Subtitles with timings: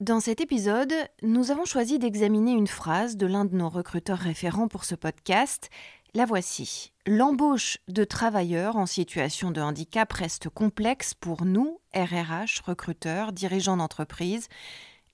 [0.00, 0.92] Dans cet épisode,
[1.22, 5.70] nous avons choisi d'examiner une phrase de l'un de nos recruteurs référents pour ce podcast
[6.14, 6.92] la voici.
[7.06, 14.48] L'embauche de travailleurs en situation de handicap reste complexe pour nous, RRH, recruteurs, dirigeants d'entreprise.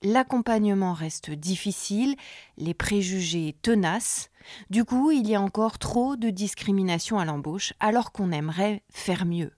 [0.02, 2.16] L'accompagnement reste difficile,
[2.56, 4.30] les préjugés tenaces.
[4.70, 9.26] Du coup, il y a encore trop de discrimination à l'embauche alors qu'on aimerait faire
[9.26, 9.52] mieux.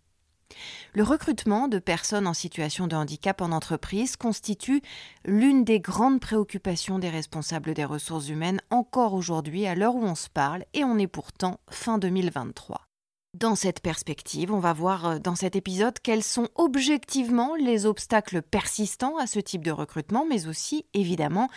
[0.94, 4.82] Le recrutement de personnes en situation de handicap en entreprise constitue
[5.24, 10.14] l'une des grandes préoccupations des responsables des ressources humaines encore aujourd'hui à l'heure où on
[10.14, 12.91] se parle et on est pourtant fin 2023.
[13.34, 18.42] Dans cette perspective, on va voir euh, dans cet épisode quels sont objectivement les obstacles
[18.42, 21.48] persistants à ce type de recrutement, mais aussi évidemment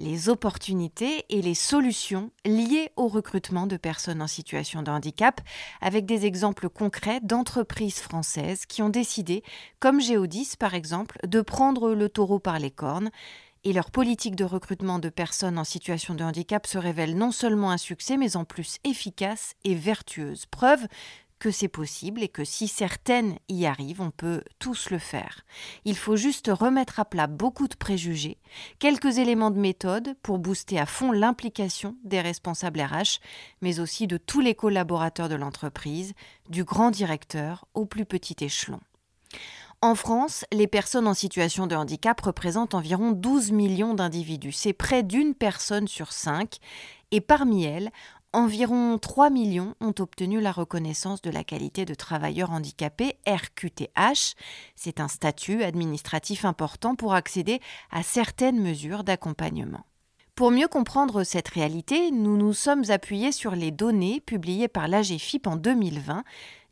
[0.00, 5.40] les opportunités et les solutions liées au recrutement de personnes en situation de handicap,
[5.80, 9.44] avec des exemples concrets d'entreprises françaises qui ont décidé,
[9.78, 13.12] comme Géodis par exemple, de prendre le taureau par les cornes
[13.64, 17.70] et leur politique de recrutement de personnes en situation de handicap se révèle non seulement
[17.70, 20.46] un succès, mais en plus efficace et vertueuse.
[20.46, 20.86] Preuve
[21.40, 25.44] que c'est possible et que si certaines y arrivent, on peut tous le faire.
[25.84, 28.38] Il faut juste remettre à plat beaucoup de préjugés,
[28.78, 33.20] quelques éléments de méthode pour booster à fond l'implication des responsables RH,
[33.62, 36.12] mais aussi de tous les collaborateurs de l'entreprise,
[36.50, 38.80] du grand directeur au plus petit échelon.
[39.82, 44.52] En France, les personnes en situation de handicap représentent environ 12 millions d'individus.
[44.52, 46.58] C'est près d'une personne sur cinq.
[47.12, 47.90] Et parmi elles,
[48.34, 54.34] environ 3 millions ont obtenu la reconnaissance de la qualité de travailleur handicapé RQTH.
[54.76, 57.58] C'est un statut administratif important pour accéder
[57.90, 59.86] à certaines mesures d'accompagnement.
[60.34, 65.46] Pour mieux comprendre cette réalité, nous nous sommes appuyés sur les données publiées par l'AGFIP
[65.46, 66.22] en 2020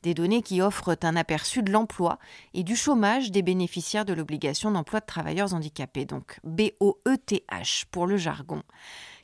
[0.03, 2.19] des données qui offrent un aperçu de l'emploi
[2.55, 8.17] et du chômage des bénéficiaires de l'obligation d'emploi de travailleurs handicapés, donc BOETH pour le
[8.17, 8.63] jargon.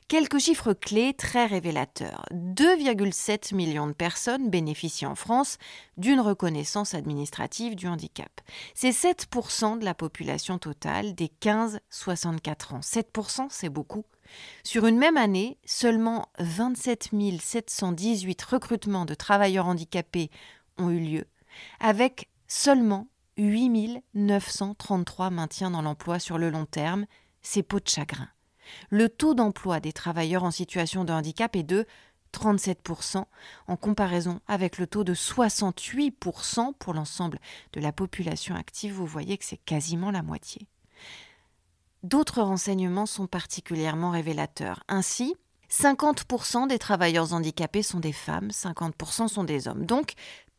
[0.07, 2.25] Quelques chiffres clés très révélateurs.
[2.31, 5.57] 2,7 millions de personnes bénéficient en France
[5.97, 8.29] d'une reconnaissance administrative du handicap.
[8.75, 12.79] C'est 7% de la population totale des 15-64 ans.
[12.81, 14.05] 7%, c'est beaucoup.
[14.63, 17.09] Sur une même année, seulement 27
[17.41, 20.29] 718 recrutements de travailleurs handicapés
[20.77, 21.25] ont eu lieu,
[21.79, 27.05] avec seulement 8 933 maintiens dans l'emploi sur le long terme,
[27.41, 28.29] c'est peau de chagrin.
[28.89, 31.85] Le taux d'emploi des travailleurs en situation de handicap est de
[32.33, 33.23] 37%
[33.67, 37.39] en comparaison avec le taux de 68% pour l'ensemble
[37.73, 38.93] de la population active.
[38.93, 40.67] Vous voyez que c'est quasiment la moitié.
[42.03, 44.83] D'autres renseignements sont particulièrement révélateurs.
[44.87, 45.35] Ainsi,
[45.71, 49.85] 50% des travailleurs handicapés sont des femmes, 50% sont des hommes.
[49.85, 50.13] Donc,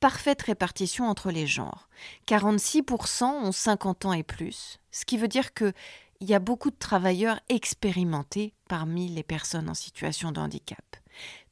[0.06, 1.88] parfaite répartition entre les genres.
[2.28, 5.72] 46% ont 50 ans et plus, ce qui veut dire que
[6.20, 10.84] il y a beaucoup de travailleurs expérimentés parmi les personnes en situation de handicap.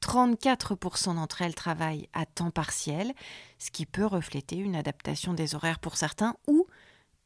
[0.00, 3.12] 34% d'entre elles travaillent à temps partiel,
[3.59, 6.63] ce qui peut refléter une adaptation des horaires pour certains ou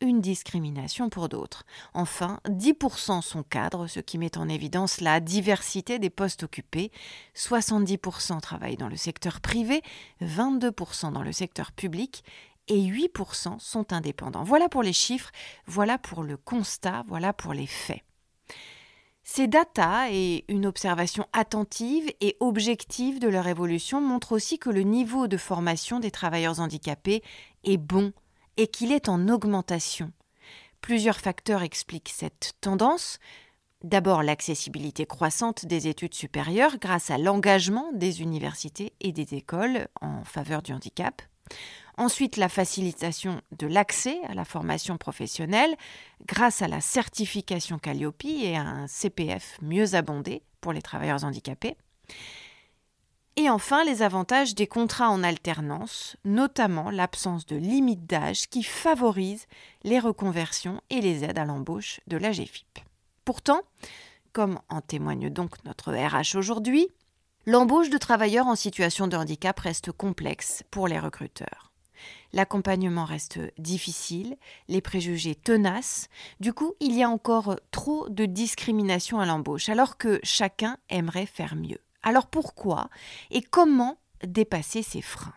[0.01, 1.65] une discrimination pour d'autres.
[1.95, 6.93] Enfin, 10% sont cadres, ce qui met en évidence la diversité des postes occupés.
[7.35, 9.83] 70% travaillent dans le secteur privé,
[10.23, 12.23] 22% dans le secteur public
[12.69, 14.45] et 8% sont indépendants.
[14.45, 15.31] Voilà pour les chiffres,
[15.67, 18.03] voilà pour le constat, voilà pour les faits.
[19.31, 24.81] Ces data et une observation attentive et objective de leur évolution montrent aussi que le
[24.83, 27.23] niveau de formation des travailleurs handicapés
[27.65, 28.13] est bon
[28.59, 30.13] et qu'il est en augmentation.
[30.83, 33.19] Plusieurs facteurs expliquent cette tendance.
[33.85, 40.25] D'abord l'accessibilité croissante des études supérieures grâce à l'engagement des universités et des écoles en
[40.25, 41.23] faveur du handicap.
[41.97, 45.75] Ensuite, la facilitation de l'accès à la formation professionnelle
[46.27, 51.77] grâce à la certification Calliope et à un CPF mieux abondé pour les travailleurs handicapés.
[53.37, 59.47] Et enfin, les avantages des contrats en alternance, notamment l'absence de limite d'âge qui favorise
[59.85, 62.81] les reconversions et les aides à l'embauche de la GFIP.
[63.25, 63.61] Pourtant,
[64.33, 66.89] comme en témoigne donc notre RH aujourd'hui,
[67.47, 71.73] l'embauche de travailleurs en situation de handicap reste complexe pour les recruteurs.
[72.33, 74.37] L'accompagnement reste difficile,
[74.69, 76.09] les préjugés tenaces,
[76.41, 81.27] du coup il y a encore trop de discrimination à l'embauche alors que chacun aimerait
[81.27, 81.81] faire mieux.
[82.09, 82.89] Alors pourquoi
[83.31, 85.35] et comment dépasser ces freins?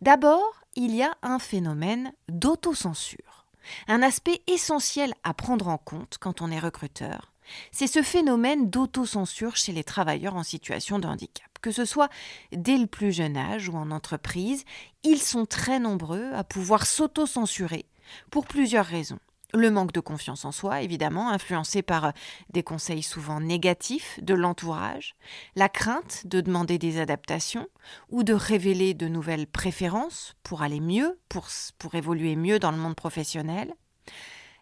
[0.00, 3.44] D'abord, il y a un phénomène d'autocensure.
[3.86, 7.34] Un aspect essentiel à prendre en compte quand on est recruteur,
[7.70, 11.50] c'est ce phénomène d'autocensure chez les travailleurs en situation de handicap.
[11.60, 12.08] Que ce soit
[12.50, 14.64] dès le plus jeune âge ou en entreprise,
[15.02, 17.84] ils sont très nombreux à pouvoir s'autocensurer
[18.30, 19.20] pour plusieurs raisons.
[19.54, 22.10] Le manque de confiance en soi, évidemment, influencé par euh,
[22.50, 25.16] des conseils souvent négatifs de l'entourage,
[25.56, 27.66] la crainte de demander des adaptations
[28.10, 31.48] ou de révéler de nouvelles préférences pour aller mieux, pour,
[31.94, 33.72] évoluer mieux dans le monde professionnel,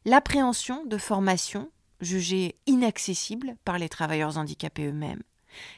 [0.04, 1.68] l'appréhension de formations
[2.00, 5.22] jugées inaccessibles par les travailleurs handicapés eux-mêmes,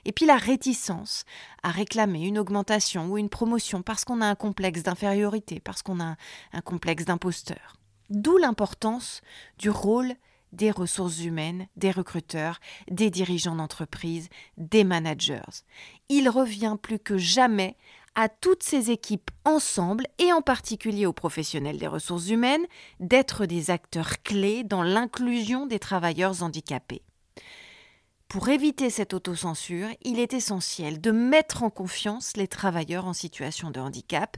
[0.05, 1.25] et puis la réticence
[1.63, 6.01] à réclamer une augmentation ou une promotion parce qu'on a un complexe d'infériorité, parce qu'on
[6.01, 6.17] a
[6.53, 7.79] un complexe d'imposteur.
[8.11, 9.21] D'où l'importance
[9.59, 10.15] du rôle
[10.53, 12.59] des ressources humaines, des recruteurs,
[12.91, 15.63] des dirigeants d'entreprise, des managers.
[16.09, 17.77] Il revient plus que jamais
[18.15, 22.67] à toutes ces équipes ensemble, et en particulier aux professionnels des ressources humaines,
[22.99, 27.03] d'être des acteurs clés dans l'inclusion des travailleurs handicapés.
[28.27, 33.71] Pour éviter cette autocensure, il est essentiel de mettre en confiance les travailleurs en situation
[33.71, 34.37] de handicap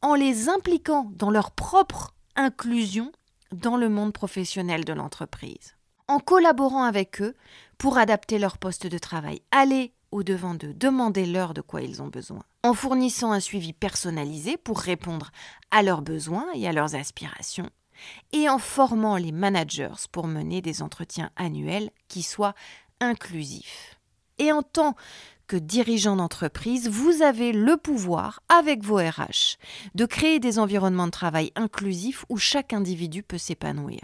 [0.00, 3.12] en les impliquant dans leur propre inclusion
[3.52, 5.76] dans le monde professionnel de l'entreprise,
[6.06, 7.34] en collaborant avec eux
[7.76, 12.06] pour adapter leur poste de travail, aller au-devant d'eux, demander leur de quoi ils ont
[12.06, 15.30] besoin, en fournissant un suivi personnalisé pour répondre
[15.70, 17.68] à leurs besoins et à leurs aspirations,
[18.32, 22.54] et en formant les managers pour mener des entretiens annuels qui soient
[23.00, 23.98] inclusifs.
[24.38, 24.94] Et en tant
[25.48, 29.56] que dirigeant d'entreprise, vous avez le pouvoir, avec vos RH,
[29.94, 34.00] de créer des environnements de travail inclusifs où chaque individu peut s'épanouir.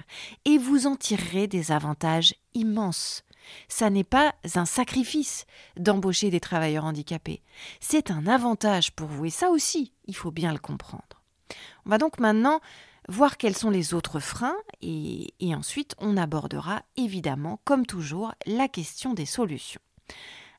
[0.46, 3.22] Et vous en tirerez des avantages immenses.
[3.68, 5.44] Ça n'est pas un sacrifice
[5.76, 7.42] d'embaucher des travailleurs handicapés.
[7.78, 9.26] C'est un avantage pour vous.
[9.26, 11.22] Et ça aussi, il faut bien le comprendre.
[11.84, 12.60] On va donc maintenant
[13.06, 18.66] voir quels sont les autres freins et, et ensuite on abordera évidemment, comme toujours, la
[18.66, 19.82] question des solutions.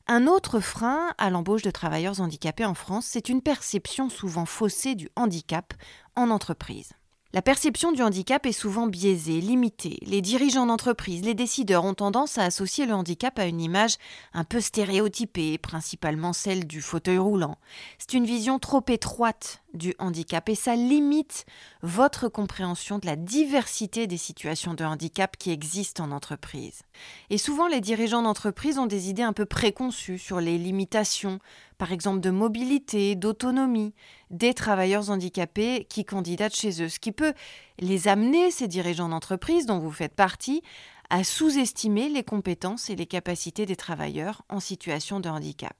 [0.08, 4.94] Un autre frein à l'embauche de travailleurs handicapés en France, c'est une perception souvent faussée
[4.94, 5.74] du handicap
[6.14, 6.92] en entreprise.
[7.36, 9.98] La perception du handicap est souvent biaisée, limitée.
[10.06, 13.96] Les dirigeants d'entreprise, les décideurs ont tendance à associer le handicap à une image
[14.32, 17.58] un peu stéréotypée, principalement celle du fauteuil roulant.
[17.98, 21.44] C'est une vision trop étroite du handicap et ça limite
[21.82, 26.84] votre compréhension de la diversité des situations de handicap qui existent en entreprise.
[27.28, 31.38] Et souvent, les dirigeants d'entreprise ont des idées un peu préconçues sur les limitations,
[31.78, 33.94] par exemple de mobilité, d'autonomie
[34.30, 37.34] des travailleurs handicapés qui candidatent chez eux, ce qui peut
[37.78, 40.62] les amener, ces dirigeants d'entreprise dont vous faites partie,
[41.10, 45.76] à sous-estimer les compétences et les capacités des travailleurs en situation de handicap.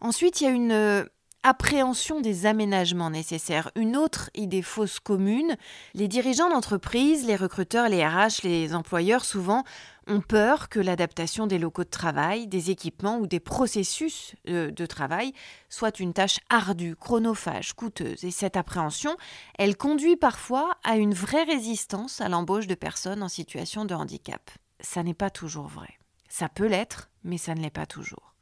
[0.00, 1.04] Ensuite, il y a une euh,
[1.42, 3.70] appréhension des aménagements nécessaires.
[3.76, 5.56] Une autre idée fausse commune,
[5.94, 9.62] les dirigeants d'entreprise, les recruteurs, les RH, les employeurs souvent
[10.06, 14.86] ont peur que l'adaptation des locaux de travail, des équipements ou des processus euh, de
[14.86, 15.32] travail
[15.68, 18.24] soit une tâche ardue, chronophage, coûteuse.
[18.24, 19.16] Et cette appréhension,
[19.58, 24.50] elle conduit parfois à une vraie résistance à l'embauche de personnes en situation de handicap.
[24.80, 25.98] Ça n'est pas toujours vrai.
[26.28, 28.34] Ça peut l'être, mais ça ne l'est pas toujours.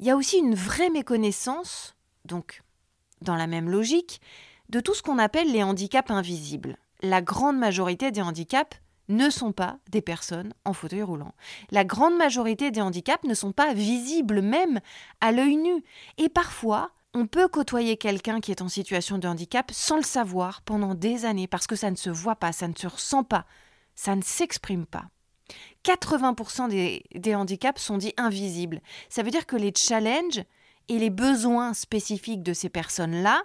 [0.00, 2.62] Il y a aussi une vraie méconnaissance donc
[3.22, 4.20] dans la même logique,
[4.68, 6.76] de tout ce qu'on appelle les handicaps invisibles.
[7.02, 8.78] La grande majorité des handicaps
[9.16, 11.34] ne sont pas des personnes en fauteuil roulant.
[11.70, 14.80] La grande majorité des handicaps ne sont pas visibles même
[15.20, 15.84] à l'œil nu.
[16.18, 20.62] Et parfois, on peut côtoyer quelqu'un qui est en situation de handicap sans le savoir
[20.62, 23.44] pendant des années parce que ça ne se voit pas, ça ne se ressent pas,
[23.94, 25.04] ça ne s'exprime pas.
[25.84, 26.68] 80%
[27.14, 28.80] des, handicaps sont dits invisibles.
[29.08, 30.42] Ça veut dire que les challenges
[30.88, 33.42] et les besoins spécifiques de ces personnes-là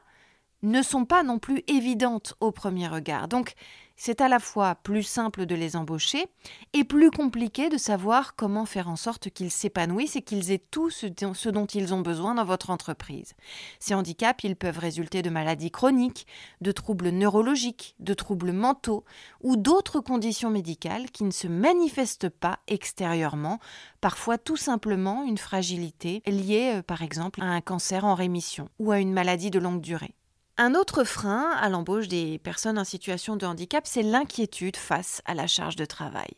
[0.63, 3.27] ne sont pas non plus évidentes au premier regard.
[3.27, 3.53] Donc,
[3.97, 6.27] c'est à la fois plus simple de les embaucher
[6.73, 10.89] et plus compliqué de savoir comment faire en sorte qu'ils s'épanouissent et qu'ils aient tout
[10.89, 11.07] ce
[11.49, 13.33] dont ils ont besoin dans votre entreprise.
[13.79, 16.27] Ces handicaps, ils peuvent résulter de maladies chroniques,
[16.61, 19.03] de troubles neurologiques, de troubles mentaux
[19.41, 23.59] ou d'autres conditions médicales qui ne se manifestent pas extérieurement,
[23.99, 28.91] parfois tout simplement une fragilité liée euh, par exemple à un cancer en rémission ou
[28.91, 30.16] à une maladie de longue durée.
[30.59, 35.35] Un autre frein à l'embauche des personnes en situation de handicap, c'est l'inquiétude face à
[35.35, 36.31] la charge de travail.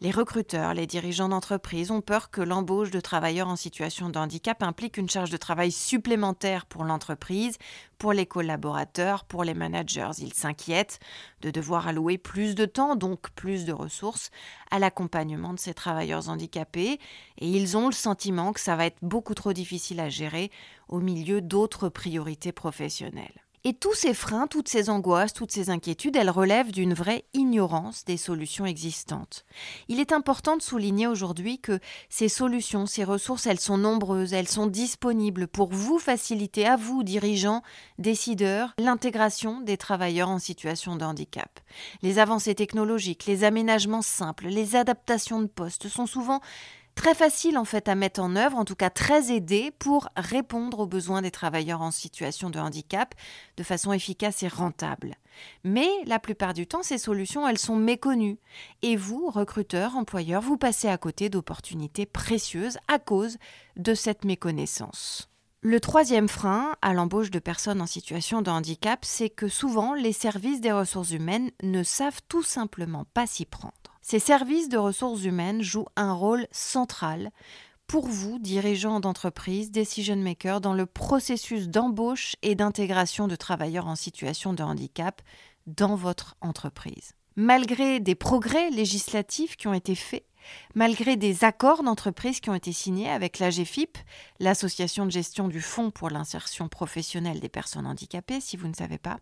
[0.00, 4.64] Les recruteurs, les dirigeants d'entreprise ont peur que l'embauche de travailleurs en situation de handicap
[4.64, 7.56] implique une charge de travail supplémentaire pour l'entreprise,
[7.98, 10.10] pour les collaborateurs, pour les managers.
[10.18, 10.98] Ils s'inquiètent
[11.42, 14.32] de devoir allouer plus de temps, donc plus de ressources,
[14.72, 16.98] à l'accompagnement de ces travailleurs handicapés,
[17.38, 20.50] et ils ont le sentiment que ça va être beaucoup trop difficile à gérer
[20.88, 23.40] au milieu d'autres priorités professionnelles.
[23.64, 28.04] Et tous ces freins, toutes ces angoisses, toutes ces inquiétudes, elles relèvent d'une vraie ignorance
[28.04, 29.44] des solutions existantes.
[29.86, 31.78] Il est important de souligner aujourd'hui que
[32.08, 37.04] ces solutions, ces ressources, elles sont nombreuses, elles sont disponibles pour vous faciliter, à vous,
[37.04, 37.62] dirigeants,
[37.98, 41.60] décideurs, l'intégration des travailleurs en situation de handicap.
[42.02, 46.40] Les avancées technologiques, les aménagements simples, les adaptations de postes sont souvent
[46.94, 50.80] très facile en fait à mettre en œuvre, en tout cas très aidé pour répondre
[50.80, 53.14] aux besoins des travailleurs en situation de handicap
[53.56, 55.16] de façon efficace et rentable.
[55.64, 58.38] Mais la plupart du temps, ces solutions, elles sont méconnues.
[58.82, 63.38] Et vous, recruteurs, employeurs, vous passez à côté d'opportunités précieuses à cause
[63.76, 65.28] de cette méconnaissance.
[65.64, 70.12] Le troisième frein à l'embauche de personnes en situation de handicap, c'est que souvent les
[70.12, 73.91] services des ressources humaines ne savent tout simplement pas s'y prendre.
[74.02, 77.30] Ces services de ressources humaines jouent un rôle central
[77.86, 83.96] pour vous, dirigeants d'entreprise, decision makers, dans le processus d'embauche et d'intégration de travailleurs en
[83.96, 85.22] situation de handicap
[85.66, 87.12] dans votre entreprise.
[87.36, 90.24] Malgré des progrès législatifs qui ont été faits,
[90.74, 93.98] malgré des accords d'entreprise qui ont été signés avec l'AGFIP,
[94.40, 98.98] l'association de gestion du Fonds pour l'insertion professionnelle des personnes handicapées, si vous ne savez
[98.98, 99.18] pas,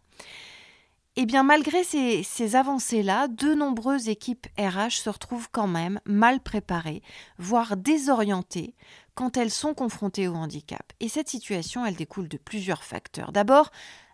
[1.17, 6.41] eh bien, malgré ces, ces avancées-là, de nombreuses équipes RH se retrouvent quand même mal
[6.41, 7.03] préparées,
[7.39, 8.75] voire désorientées,
[9.15, 10.93] quand elles sont confrontées au handicap.
[11.01, 13.33] Et cette situation, elle découle de plusieurs facteurs.
[13.33, 13.71] D'abord,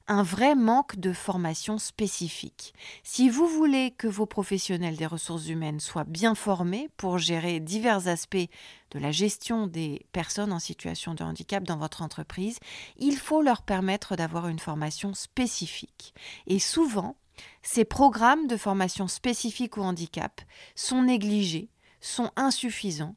[0.09, 2.75] un vrai manque de formation spécifique.
[3.03, 8.07] Si vous voulez que vos professionnels des ressources humaines soient bien formés pour gérer divers
[8.07, 8.49] aspects
[8.93, 12.59] de la gestion des personnes en situation de handicap dans votre entreprise,
[12.99, 16.15] il faut leur permettre d'avoir une formation spécifique.
[16.47, 17.17] Et souvent,
[17.63, 20.41] ces programmes de formation spécifique au handicap
[20.75, 21.69] sont négligés,
[22.01, 23.17] sont insuffisants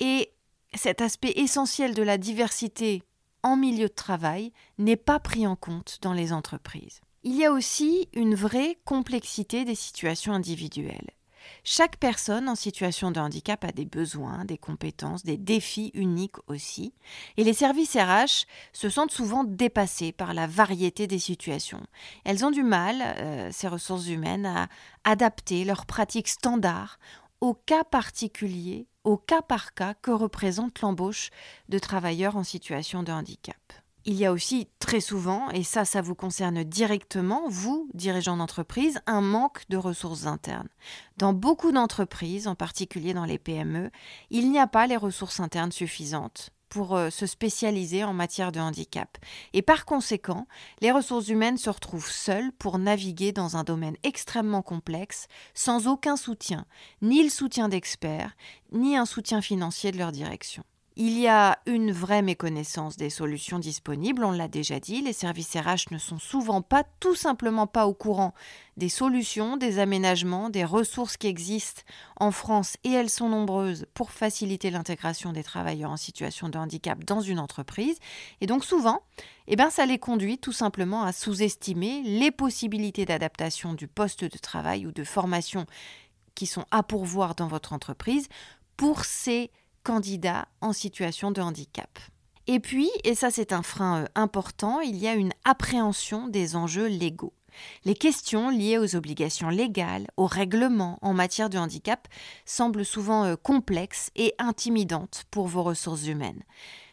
[0.00, 0.32] et
[0.74, 3.02] cet aspect essentiel de la diversité
[3.42, 7.00] en milieu de travail n'est pas pris en compte dans les entreprises.
[7.24, 11.10] Il y a aussi une vraie complexité des situations individuelles.
[11.64, 16.92] Chaque personne en situation de handicap a des besoins, des compétences, des défis uniques aussi,
[17.36, 21.82] et les services RH se sentent souvent dépassés par la variété des situations.
[22.24, 24.68] Elles ont du mal, euh, ces ressources humaines, à
[25.04, 26.98] adapter leurs pratiques standards
[27.40, 31.30] au cas particulier au cas par cas que représente l'embauche
[31.68, 33.56] de travailleurs en situation de handicap.
[34.04, 39.00] Il y a aussi très souvent, et ça, ça vous concerne directement, vous, dirigeants d'entreprise,
[39.06, 40.68] un manque de ressources internes.
[41.18, 43.90] Dans beaucoup d'entreprises, en particulier dans les PME,
[44.30, 48.60] il n'y a pas les ressources internes suffisantes pour euh, se spécialiser en matière de
[48.60, 49.18] handicap.
[49.52, 50.46] Et par conséquent,
[50.80, 56.16] les ressources humaines se retrouvent seules pour naviguer dans un domaine extrêmement complexe, sans aucun
[56.16, 56.66] soutien,
[57.02, 58.36] ni le soutien d'experts,
[58.72, 60.64] ni un soutien financier de leur direction.
[61.00, 65.54] Il y a une vraie méconnaissance des solutions disponibles, on l'a déjà dit, les services
[65.56, 68.34] RH ne sont souvent pas tout simplement pas au courant
[68.76, 71.82] des solutions, des aménagements, des ressources qui existent
[72.16, 77.04] en France et elles sont nombreuses pour faciliter l'intégration des travailleurs en situation de handicap
[77.04, 78.00] dans une entreprise.
[78.40, 79.02] Et donc souvent,
[79.46, 84.38] eh ben ça les conduit tout simplement à sous-estimer les possibilités d'adaptation du poste de
[84.38, 85.64] travail ou de formation
[86.34, 88.26] qui sont à pourvoir dans votre entreprise
[88.76, 89.52] pour ces
[89.82, 91.98] candidats en situation de handicap.
[92.46, 96.56] Et puis, et ça c'est un frein euh, important, il y a une appréhension des
[96.56, 97.34] enjeux légaux.
[97.84, 102.08] Les questions liées aux obligations légales, aux règlements en matière de handicap
[102.44, 106.42] semblent souvent euh, complexes et intimidantes pour vos ressources humaines.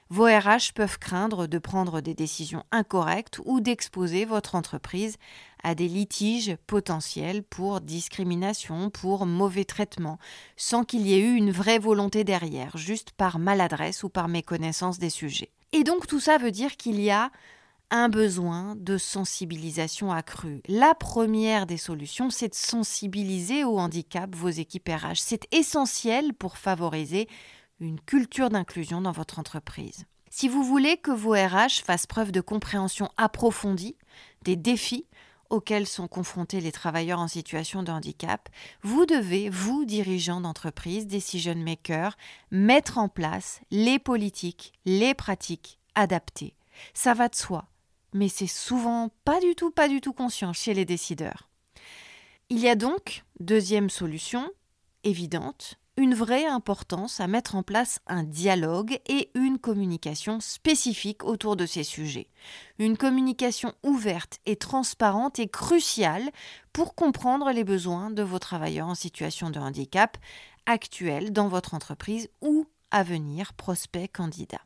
[0.09, 5.17] Vos RH peuvent craindre de prendre des décisions incorrectes ou d'exposer votre entreprise
[5.65, 10.19] à des litiges potentiels pour discrimination, pour mauvais traitement,
[10.57, 14.99] sans qu'il y ait eu une vraie volonté derrière, juste par maladresse ou par méconnaissance
[14.99, 15.51] des sujets.
[15.71, 17.31] Et donc tout ça veut dire qu'il y a
[17.89, 20.61] un besoin de sensibilisation accrue.
[20.67, 25.15] La première des solutions, c'est de sensibiliser au handicap vos équipes RH.
[25.15, 27.27] C'est essentiel pour favoriser
[27.79, 30.05] une culture d'inclusion dans votre entreprise.
[30.29, 33.95] Si vous voulez que vos RH fassent preuve de compréhension approfondie
[34.43, 35.07] des défis
[35.49, 38.49] auxquels sont confrontés les travailleurs en situation de handicap,
[38.81, 42.17] vous devez, vous, dirigeants d'entreprise, decision makers,
[42.51, 46.55] mettre en place les politiques, les pratiques adaptées.
[46.93, 47.67] Ça va de soi,
[48.13, 51.49] mais c'est souvent pas du tout, pas du tout conscient chez les décideurs.
[52.49, 54.51] Il y a donc, deuxième solution,
[55.03, 61.55] évidente, une vraie importance à mettre en place un dialogue et une communication spécifique autour
[61.55, 62.29] de ces sujets.
[62.79, 66.29] Une communication ouverte et transparente est cruciale
[66.73, 70.17] pour comprendre les besoins de vos travailleurs en situation de handicap
[70.65, 74.61] actuels dans votre entreprise ou à venir prospects candidats.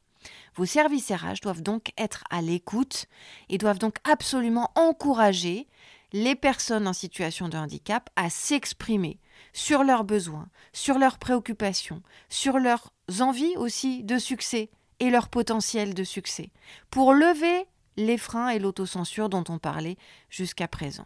[0.56, 3.06] Vos services RH doivent donc être à l'écoute
[3.50, 5.68] et doivent donc absolument encourager
[6.14, 9.20] les personnes en situation de handicap à s'exprimer
[9.54, 15.94] sur leurs besoins, sur leurs préoccupations, sur leurs envies aussi de succès et leur potentiel
[15.94, 16.52] de succès,
[16.90, 17.66] pour lever
[17.98, 19.98] les freins et l'autocensure dont on parlait
[20.30, 21.06] jusqu'à présent.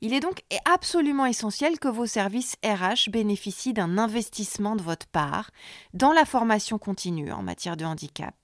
[0.00, 5.50] Il est donc absolument essentiel que vos services RH bénéficient d'un investissement de votre part
[5.92, 8.34] dans la formation continue en matière de handicap,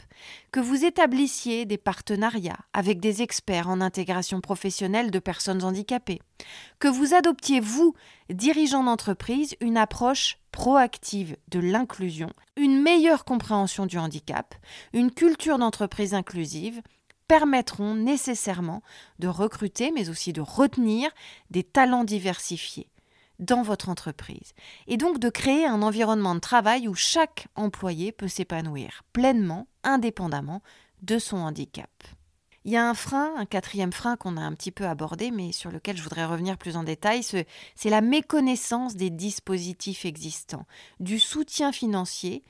[0.50, 6.20] que vous établissiez des partenariats avec des experts en intégration professionnelle de personnes handicapées,
[6.80, 7.94] que vous adoptiez, vous,
[8.30, 14.56] dirigeants d'entreprise, une approche proactive de l'inclusion, une meilleure compréhension du handicap,
[14.92, 16.82] une culture d'entreprise inclusive,
[17.28, 18.83] permettront nécessairement
[19.19, 21.11] de recruter, mais aussi de retenir
[21.50, 22.88] des talents diversifiés
[23.40, 24.54] dans votre entreprise,
[24.87, 30.62] et donc de créer un environnement de travail où chaque employé peut s'épanouir pleinement, indépendamment
[31.02, 31.90] de son handicap.
[32.64, 35.52] Il y a un frein, un quatrième frein qu'on a un petit peu abordé, mais
[35.52, 40.64] sur lequel je voudrais revenir plus en détail, c'est la méconnaissance des dispositifs existants,
[40.99, 42.43] du soutien financier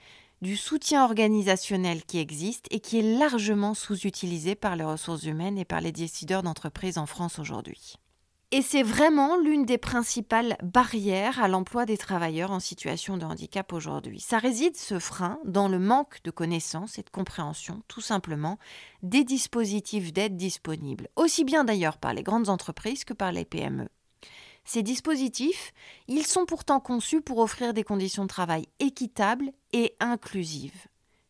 [0.44, 5.64] du soutien organisationnel qui existe et qui est largement sous-utilisé par les ressources humaines et
[5.64, 7.94] par les décideurs d'entreprise en France aujourd'hui.
[8.50, 13.72] Et c'est vraiment l'une des principales barrières à l'emploi des travailleurs en situation de handicap
[13.72, 14.20] aujourd'hui.
[14.20, 18.58] Ça réside, ce frein, dans le manque de connaissances et de compréhension, tout simplement,
[19.02, 23.88] des dispositifs d'aide disponibles, aussi bien d'ailleurs par les grandes entreprises que par les PME.
[24.64, 25.72] Ces dispositifs,
[26.08, 30.86] ils sont pourtant conçus pour offrir des conditions de travail équitables et inclusives.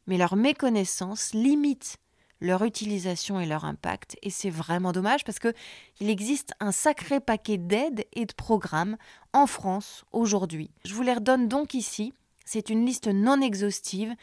[0.07, 1.99] Mais leur méconnaissance limite
[2.41, 5.55] leur utilisation et leur impact, et c'est vraiment dommage parce que
[6.01, 8.97] il existe un sacré paquet d'aides et de programmes
[9.33, 10.71] en France aujourd'hui.
[10.85, 12.13] Je vous les redonne donc ici.
[12.45, 14.15] C'est une liste non exhaustive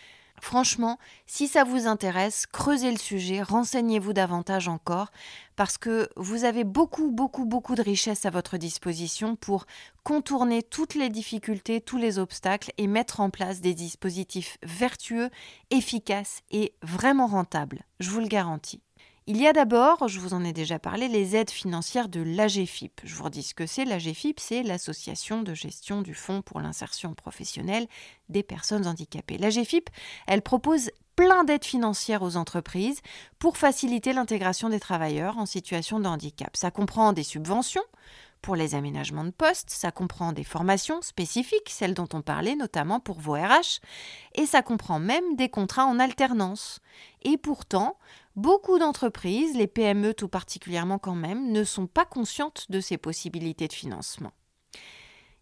[0.42, 5.12] Franchement, si ça vous intéresse, creusez le sujet, renseignez-vous davantage encore,
[5.56, 9.68] parce que vous avez beaucoup, beaucoup, beaucoup de richesses à votre disposition pour
[10.04, 15.30] contourner toutes les difficultés, tous les obstacles et mettre en place des dispositifs vertueux,
[15.70, 17.86] efficaces et vraiment rentables.
[18.00, 18.82] Je vous le garantis.
[19.28, 23.02] Il y a d'abord, je vous en ai déjà parlé, les aides financières de l'AGFIP.
[23.04, 23.86] Je vous redis ce que c'est.
[23.86, 27.88] L'AGFIP, c'est l'Association de gestion du Fonds pour l'insertion professionnelle
[28.30, 29.38] des personnes handicapées.
[29.38, 29.92] L'AGFIP,
[30.26, 33.02] elle propose plein d'aides financières aux entreprises
[33.38, 36.58] pour faciliter l'intégration des travailleurs en situation de handicap.
[36.58, 37.84] Ça comprend des subventions
[38.42, 43.00] pour les aménagements de poste, ça comprend des formations spécifiques, celles dont on parlait notamment
[43.00, 43.82] pour vos RH,
[44.34, 46.80] et ça comprend même des contrats en alternance.
[47.22, 47.98] Et pourtant,
[48.36, 53.68] beaucoup d'entreprises, les PME tout particulièrement quand même, ne sont pas conscientes de ces possibilités
[53.68, 54.32] de financement.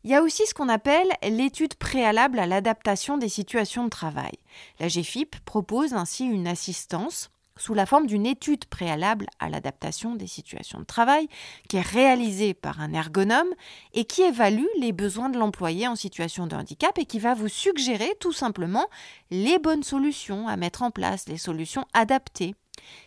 [0.03, 4.31] Il y a aussi ce qu'on appelle l'étude préalable à l'adaptation des situations de travail.
[4.79, 10.25] La GFIP propose ainsi une assistance sous la forme d'une étude préalable à l'adaptation des
[10.25, 11.27] situations de travail
[11.67, 13.53] qui est réalisée par un ergonome
[13.93, 17.49] et qui évalue les besoins de l'employé en situation de handicap et qui va vous
[17.49, 18.87] suggérer tout simplement
[19.29, 22.55] les bonnes solutions à mettre en place, les solutions adaptées.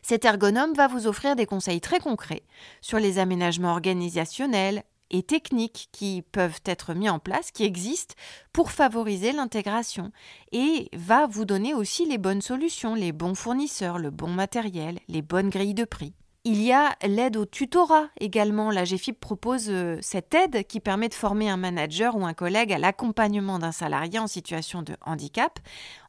[0.03, 2.43] Cet ergonome va vous offrir des conseils très concrets
[2.81, 4.85] sur les aménagements organisationnels,
[5.21, 8.15] techniques qui peuvent être mis en place, qui existent
[8.53, 10.11] pour favoriser l'intégration
[10.53, 15.23] et va vous donner aussi les bonnes solutions, les bons fournisseurs, le bon matériel, les
[15.23, 16.15] bonnes grilles de prix.
[16.45, 18.73] Il y a l'aide au tutorat également.
[18.73, 22.73] La GFIP propose euh, cette aide qui permet de former un manager ou un collègue
[22.73, 25.61] à l'accompagnement d'un salarié en situation de handicap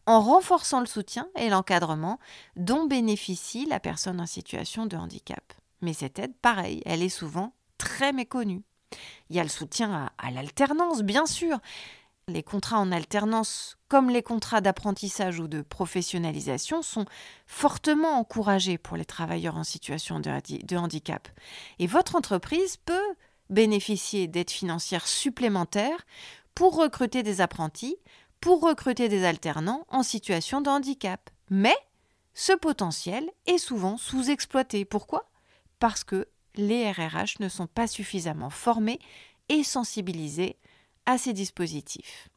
[0.07, 2.19] en renforçant le soutien et l'encadrement
[2.55, 5.53] dont bénéficie la personne en situation de handicap.
[5.81, 8.63] Mais cette aide, pareil, elle est souvent très méconnue.
[9.29, 11.59] Il y a le soutien à, l'alternance, bien sûr.
[12.27, 17.05] Les contrats en alternance, comme les contrats d'apprentissage ou de professionnalisation, sont
[17.45, 21.27] fortement encouragés pour les travailleurs en situation de handicap.
[21.79, 23.15] Et votre entreprise peut
[23.49, 26.05] bénéficier d'aides financières supplémentaires
[26.55, 27.97] pour recruter des apprentis,
[28.39, 31.29] pour recruter des alternants en situation de handicap.
[31.49, 31.75] Mais
[32.33, 34.85] ce potentiel est souvent sous-exploité.
[34.85, 35.29] Pourquoi?
[35.79, 38.99] Parce que les RRH ne sont pas suffisamment formés
[39.49, 40.57] et sensibilisés
[41.05, 42.29] à ces dispositifs.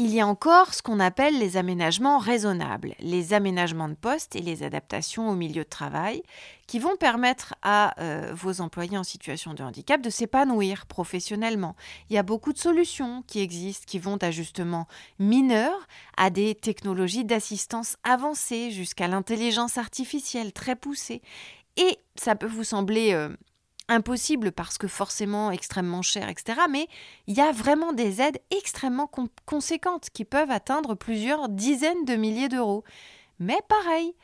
[0.00, 4.40] Il y a encore ce qu'on appelle les aménagements raisonnables, les aménagements de poste et
[4.40, 6.22] les adaptations au milieu de travail,
[6.68, 11.74] qui vont permettre à euh, vos employés en situation de handicap de s'épanouir professionnellement.
[12.10, 14.86] Il y a beaucoup de solutions qui existent, qui vont d'ajustements
[15.18, 21.22] mineurs à des technologies d'assistance avancées, jusqu'à l'intelligence artificielle très poussée.
[21.76, 23.30] Et ça peut vous sembler euh,
[23.88, 26.60] impossible parce que forcément extrêmement cher, etc.
[26.70, 26.88] Mais
[27.26, 29.10] il y a vraiment des aides extrêmement
[29.46, 32.84] conséquentes qui peuvent atteindre plusieurs dizaines de milliers d'euros.
[33.38, 34.14] Mais pareil,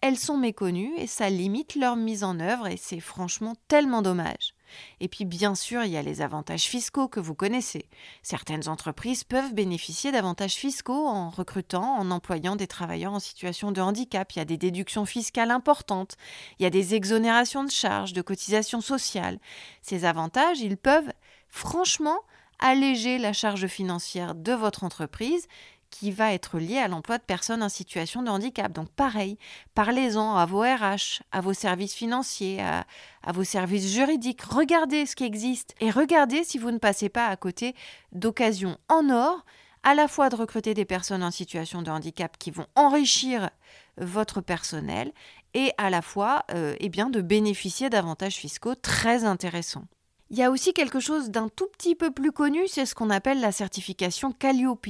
[0.00, 4.53] elles sont méconnues et ça limite leur mise en œuvre et c'est franchement tellement dommage.
[5.00, 7.86] Et puis bien sûr, il y a les avantages fiscaux que vous connaissez.
[8.22, 13.80] Certaines entreprises peuvent bénéficier d'avantages fiscaux en recrutant, en employant des travailleurs en situation de
[13.80, 14.32] handicap.
[14.32, 16.16] Il y a des déductions fiscales importantes,
[16.58, 19.38] il y a des exonérations de charges, de cotisations sociales.
[19.82, 21.12] Ces avantages, ils peuvent
[21.48, 22.18] franchement
[22.58, 25.46] alléger la charge financière de votre entreprise
[25.94, 28.72] qui va être lié à l'emploi de personnes en situation de handicap.
[28.72, 29.38] Donc pareil,
[29.76, 32.84] parlez-en à vos RH, à vos services financiers, à,
[33.32, 34.42] vos services juridiques.
[34.42, 37.76] Regardez ce qui existe et regardez si vous ne passez pas à côté
[38.10, 39.44] d'occasions en or
[39.84, 43.50] à la fois de recruter des personnes en situation de handicap qui vont enrichir
[43.96, 45.12] votre personnel
[45.52, 49.84] et à la fois euh, eh bien, de bénéficier d'avantages fiscaux très intéressants.
[50.30, 53.10] Il y a aussi quelque chose d'un tout petit peu plus connu, c'est ce qu'on
[53.10, 54.88] appelle la certification Calliope.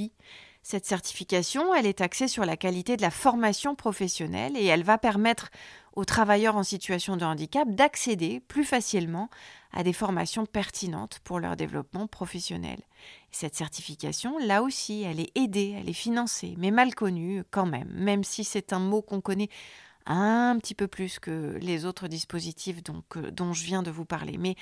[0.66, 4.96] Cette certification, elle est axée sur la qualité de la formation professionnelle et elle va
[4.96, 5.50] permettre
[5.94, 9.28] aux travailleurs en situation de handicap d'accéder plus facilement
[9.72, 12.78] à des formations pertinentes pour leur développement professionnel.
[13.30, 17.90] cette certification, là aussi, elle est aidée, elle est financée, mais mal connue quand même,
[17.92, 19.50] même si c'est un mot qu'on connaît
[20.06, 24.38] un petit peu plus que les autres dispositifs dont je viens de vous parler.
[24.38, 24.56] Mais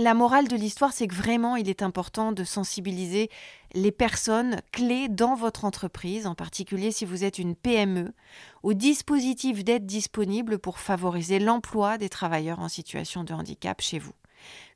[0.00, 3.30] la morale de l'histoire, c'est que vraiment, il est important de sensibiliser
[3.74, 8.12] les personnes clés dans votre entreprise, en particulier si vous êtes une PME,
[8.62, 14.12] aux dispositifs d'aide disponibles pour favoriser l'emploi des travailleurs en situation de handicap chez vous.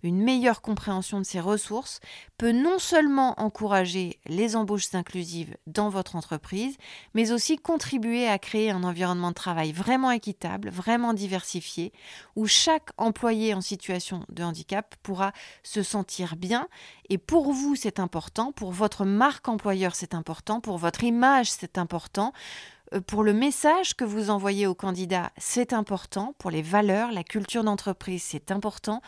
[0.03, 2.01] Une meilleure compréhension de ces ressources
[2.39, 6.77] peut non seulement encourager les embauches inclusives dans votre entreprise,
[7.15, 11.93] mais aussi contribuer à créer un environnement de travail vraiment équitable, vraiment diversifié,
[12.37, 16.69] où chaque employé en situation de handicap pourra se sentir bien.
[17.09, 21.79] Et pour vous, c'est important, pour votre marque employeur, c'est important, pour votre image, c'est
[21.79, 22.33] important
[22.95, 26.35] euh, pour le message que vous envoyez aux candidats, c'est important.
[26.39, 29.03] Pour les valeurs, la culture d'entreprise, c'est important.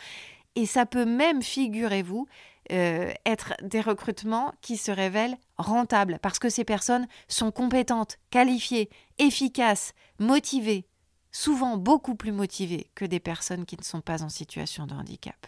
[0.55, 2.27] Et ça peut même, figurez-vous,
[2.71, 8.89] euh, être des recrutements qui se révèlent rentables parce que ces personnes sont compétentes, qualifiées,
[9.17, 10.85] efficaces, motivées,
[11.31, 15.47] souvent beaucoup plus motivées que des personnes qui ne sont pas en situation de handicap.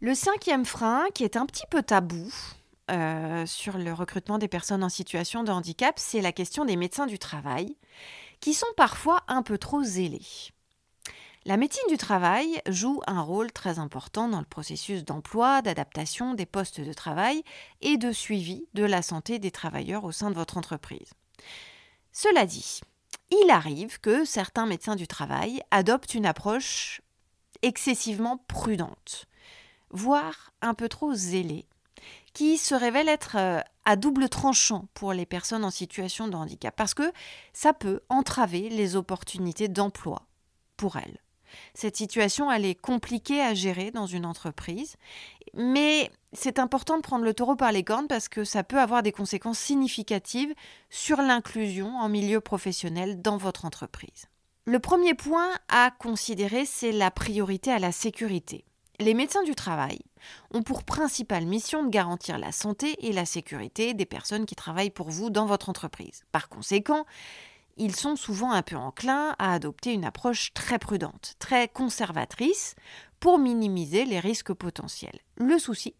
[0.00, 2.32] Le cinquième frein, qui est un petit peu tabou
[2.90, 7.06] euh, sur le recrutement des personnes en situation de handicap, c'est la question des médecins
[7.06, 7.76] du travail,
[8.40, 10.52] qui sont parfois un peu trop zélés.
[11.46, 16.46] La médecine du travail joue un rôle très important dans le processus d'emploi, d'adaptation des
[16.46, 17.44] postes de travail
[17.82, 21.12] et de suivi de la santé des travailleurs au sein de votre entreprise.
[22.12, 22.80] Cela dit,
[23.30, 27.02] il arrive que certains médecins du travail adoptent une approche
[27.60, 29.26] excessivement prudente,
[29.90, 31.66] voire un peu trop zélée,
[32.32, 36.74] qui se révèle être euh, à double tranchant pour les personnes en situation de handicap,
[36.74, 37.12] parce que
[37.52, 40.22] ça peut entraver les opportunités d'emploi
[40.78, 41.23] pour elles.
[41.74, 44.96] Cette situation, elle est compliquée à gérer dans une entreprise,
[45.54, 49.02] mais c'est important de prendre le taureau par les cornes parce que ça peut avoir
[49.02, 50.54] des conséquences significatives
[50.90, 54.26] sur l'inclusion en milieu professionnel dans votre entreprise.
[54.66, 58.64] Le premier point à considérer, c'est la priorité à la sécurité.
[59.00, 59.98] Les médecins du travail
[60.52, 64.90] ont pour principale mission de garantir la santé et la sécurité des personnes qui travaillent
[64.90, 66.22] pour vous dans votre entreprise.
[66.32, 67.04] Par conséquent,
[67.76, 72.74] ils sont souvent un peu enclins à adopter une approche très prudente, très conservatrice,
[73.20, 75.18] pour minimiser les risques potentiels.
[75.36, 75.94] Le souci,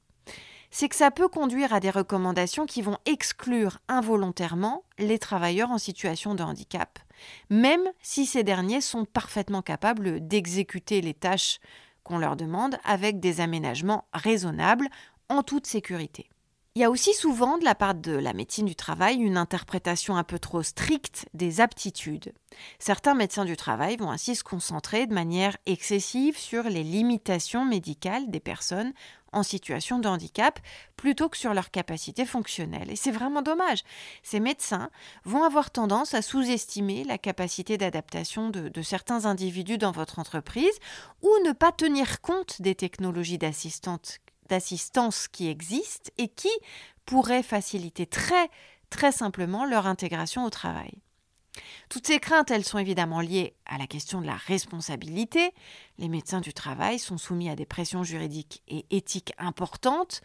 [0.71, 5.79] c'est que ça peut conduire à des recommandations qui vont exclure involontairement les travailleurs en
[5.79, 6.99] situation de handicap,
[7.49, 11.61] même si ces derniers sont parfaitement capables d'exécuter les tâches
[12.03, 14.89] qu'on leur demande avec des aménagements raisonnables
[15.29, 16.29] en toute sécurité.
[16.77, 20.17] Il y a aussi souvent de la part de la médecine du travail une interprétation
[20.17, 22.33] un peu trop stricte des aptitudes.
[22.81, 28.29] Certains médecins du travail vont ainsi se concentrer de manière excessive sur les limitations médicales
[28.29, 28.93] des personnes
[29.33, 30.59] en situation de handicap
[30.97, 32.91] plutôt que sur leurs capacités fonctionnelles.
[32.91, 33.85] Et c'est vraiment dommage.
[34.25, 34.91] Ces médecins
[35.25, 40.77] vont avoir tendance à sous-estimer la capacité d'adaptation de, de, certains individus dans votre entreprise
[41.23, 46.51] ou ne pas tenir compte des technologies d'assistante d'assistance qui existent et qui
[47.07, 48.49] pourraient faciliter très
[48.91, 50.93] très simplement leur intégration au travail.
[51.89, 55.53] Toutes ces craintes, elles sont évidemment liées à la question de la responsabilité.
[55.99, 60.21] Les médecins du travail sont soumis à des pressions juridiques et éthiques importantes.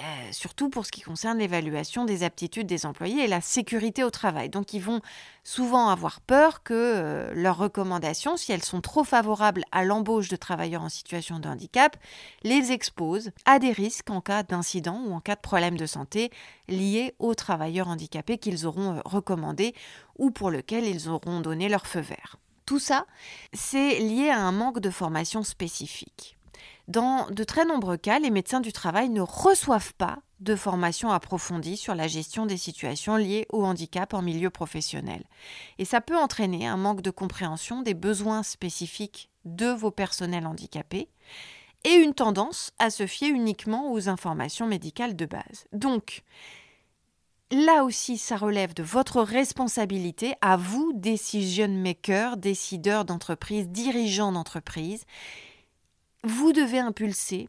[0.00, 4.10] Euh, surtout pour ce qui concerne l'évaluation des aptitudes des employés et la sécurité au
[4.10, 4.48] travail.
[4.48, 5.02] Donc ils vont
[5.44, 10.36] souvent avoir peur que euh, leurs recommandations, si elles sont trop favorables à l'embauche de
[10.36, 11.98] travailleurs en situation de handicap,
[12.42, 16.30] les exposent à des risques en cas d'incident ou en cas de problème de santé
[16.68, 19.74] liés aux travailleurs handicapés qu'ils auront euh, recommandés
[20.18, 22.38] ou pour lesquels ils auront donné leur feu vert.
[22.64, 23.04] Tout ça,
[23.52, 26.38] c'est lié à un manque de formation spécifique.
[26.92, 31.78] Dans de très nombreux cas, les médecins du travail ne reçoivent pas de formation approfondie
[31.78, 35.24] sur la gestion des situations liées au handicap en milieu professionnel.
[35.78, 41.08] Et ça peut entraîner un manque de compréhension des besoins spécifiques de vos personnels handicapés
[41.84, 45.64] et une tendance à se fier uniquement aux informations médicales de base.
[45.72, 46.22] Donc,
[47.50, 55.06] là aussi, ça relève de votre responsabilité à vous, decision makers, décideurs d'entreprise, dirigeants d'entreprise
[56.24, 57.48] vous devez impulser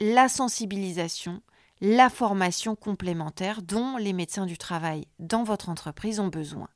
[0.00, 1.42] la sensibilisation,
[1.80, 6.68] la formation complémentaire dont les médecins du travail dans votre entreprise ont besoin.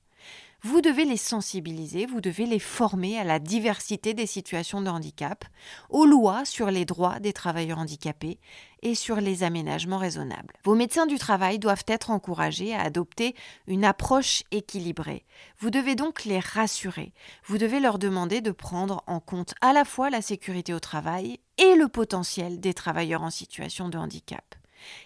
[0.62, 5.46] Vous devez les sensibiliser, vous devez les former à la diversité des situations de handicap,
[5.88, 8.38] aux lois sur les droits des travailleurs handicapés
[8.82, 10.54] et sur les aménagements raisonnables.
[10.64, 13.34] Vos médecins du travail doivent être encouragés à adopter
[13.68, 15.24] une approche équilibrée.
[15.58, 17.14] Vous devez donc les rassurer.
[17.46, 21.40] Vous devez leur demander de prendre en compte à la fois la sécurité au travail
[21.56, 24.54] et le potentiel des travailleurs en situation de handicap.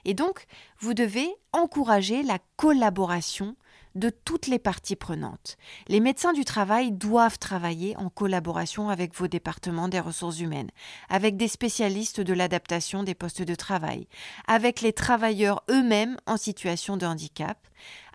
[0.04, 0.46] Et donc,
[0.78, 3.56] vous devez encourager la collaboration
[3.94, 5.56] de toutes les parties prenantes.
[5.88, 10.70] Les médecins du travail doivent travailler en collaboration avec vos départements des ressources humaines,
[11.08, 14.08] avec des spécialistes de l'adaptation des postes de travail,
[14.46, 17.58] avec les travailleurs eux-mêmes en situation de handicap,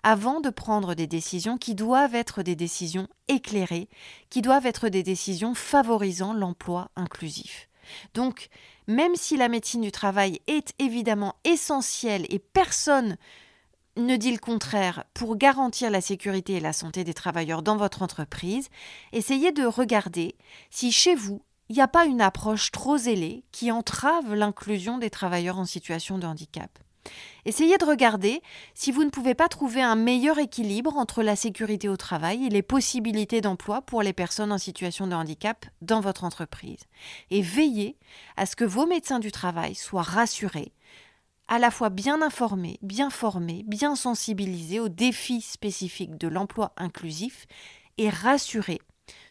[0.02, 3.88] avant de prendre des décisions qui doivent être des décisions éclairées,
[4.28, 7.68] qui doivent être des décisions favorisant l'emploi inclusif.
[8.14, 8.48] Donc,
[8.86, 13.16] même si la médecine du travail est évidemment essentielle et personne
[14.06, 18.02] ne dit le contraire, pour garantir la sécurité et la santé des travailleurs dans votre
[18.02, 18.68] entreprise,
[19.12, 20.36] essayez de regarder
[20.70, 25.10] si chez vous, il n'y a pas une approche trop zélée qui entrave l'inclusion des
[25.10, 26.78] travailleurs en situation de handicap.
[27.46, 28.42] Essayez de regarder
[28.74, 32.50] si vous ne pouvez pas trouver un meilleur équilibre entre la sécurité au travail et
[32.50, 36.80] les possibilités d'emploi pour les personnes en situation de handicap dans votre entreprise.
[37.30, 37.96] Et veillez
[38.36, 40.72] à ce que vos médecins du travail soient rassurés
[41.50, 47.46] à la fois bien informés, bien formés, bien sensibilisés aux défis spécifiques de l'emploi inclusif
[47.98, 48.80] et rassurés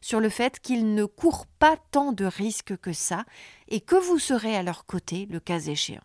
[0.02, 3.24] sur le fait qu'ils ne courent pas tant de risques que ça
[3.70, 6.04] et que vous serez à leur côté le cas échéant.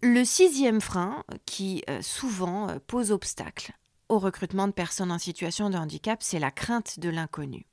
[0.00, 3.72] Le sixième frein, qui euh, souvent euh, pose obstacle
[4.08, 7.66] au recrutement de personnes en situation de handicap, c'est la crainte de l'inconnu.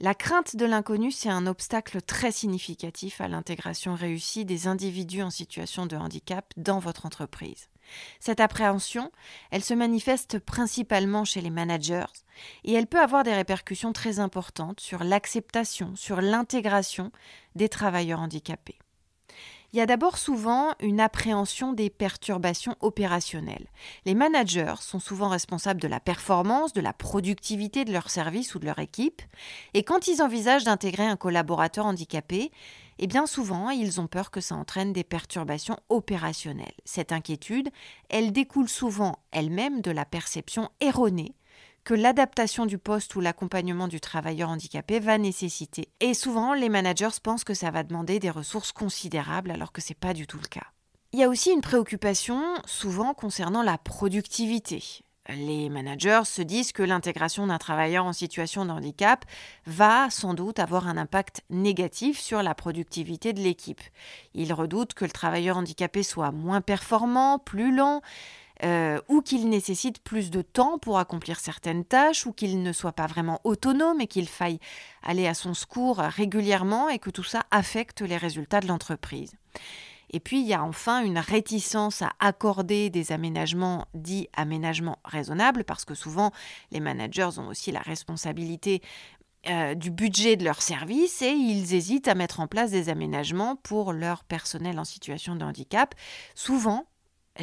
[0.00, 5.30] La crainte de l'inconnu, c'est un obstacle très significatif à l'intégration réussie des individus en
[5.30, 7.68] situation de handicap dans votre entreprise.
[8.20, 9.10] Cette appréhension,
[9.50, 12.04] elle se manifeste principalement chez les managers
[12.64, 17.10] et elle peut avoir des répercussions très importantes sur l'acceptation, sur l'intégration
[17.54, 18.78] des travailleurs handicapés.
[19.72, 23.66] Il y a d'abord souvent une appréhension des perturbations opérationnelles.
[24.06, 28.58] Les managers sont souvent responsables de la performance, de la productivité de leur service ou
[28.58, 29.20] de leur équipe,
[29.74, 32.50] et quand ils envisagent d'intégrer un collaborateur handicapé,
[32.98, 36.72] eh bien souvent, ils ont peur que ça entraîne des perturbations opérationnelles.
[36.86, 37.68] Cette inquiétude,
[38.08, 41.34] elle découle souvent elle-même de la perception erronée
[41.88, 45.88] que l'adaptation du poste ou l'accompagnement du travailleur handicapé va nécessiter.
[46.00, 49.88] Et souvent, les managers pensent que ça va demander des ressources considérables alors que ce
[49.88, 50.66] n'est pas du tout le cas.
[51.14, 54.82] Il y a aussi une préoccupation souvent concernant la productivité.
[55.30, 59.24] Les managers se disent que l'intégration d'un travailleur en situation de handicap
[59.66, 63.80] va sans doute avoir un impact négatif sur la productivité de l'équipe.
[64.34, 68.02] Ils redoutent que le travailleur handicapé soit moins performant, plus lent,
[68.64, 72.92] euh, ou qu'il nécessite plus de temps pour accomplir certaines tâches, ou qu'il ne soit
[72.92, 74.58] pas vraiment autonome et qu'il faille
[75.02, 79.32] aller à son secours régulièrement et que tout ça affecte les résultats de l'entreprise.
[80.10, 85.64] Et puis, il y a enfin une réticence à accorder des aménagements dits aménagements raisonnables,
[85.64, 86.32] parce que souvent,
[86.70, 88.82] les managers ont aussi la responsabilité
[89.48, 93.54] euh, du budget de leur service et ils hésitent à mettre en place des aménagements
[93.54, 95.94] pour leur personnel en situation de handicap,
[96.34, 96.86] souvent,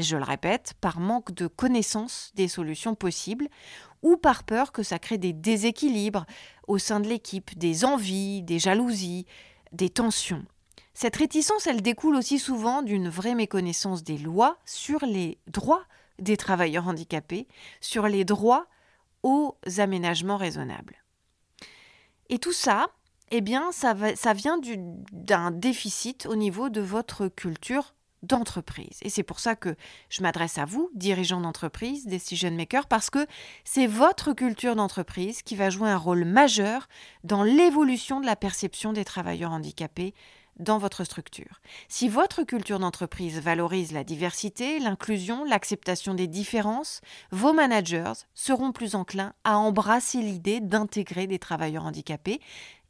[0.02, 3.48] je le répète, par manque de connaissance des solutions possibles
[4.02, 6.26] ou par peur que ça crée des déséquilibres
[6.68, 9.26] au sein de l'équipe, des envies, des jalousies,
[9.72, 10.46] des tensions.
[10.94, 15.84] Cette réticence, elle découle aussi souvent d'une vraie méconnaissance des lois sur les droits
[16.20, 17.48] des travailleurs handicapés,
[17.82, 18.68] sur les droits
[19.24, 20.96] aux aménagements raisonnables.
[22.30, 22.88] Et tout ça,
[23.32, 24.60] eh bien, ça, ça vient
[25.12, 27.95] d'un déficit au niveau de votre culture
[28.26, 28.98] d'entreprise.
[29.02, 29.76] Et c'est pour ça que
[30.10, 33.26] je m'adresse à vous, dirigeants d'entreprise, decision makers, parce que
[33.64, 36.88] c'est votre culture d'entreprise qui va jouer un rôle majeur
[37.24, 40.14] dans l'évolution de la perception des travailleurs handicapés
[40.58, 41.62] dans votre structure.
[41.90, 48.96] Si votre culture d'entreprise valorise la diversité, l'inclusion, l'acceptation des différences, vos managers seront plus
[48.96, 52.40] enclins à embrasser l'idée d'intégrer des travailleurs handicapés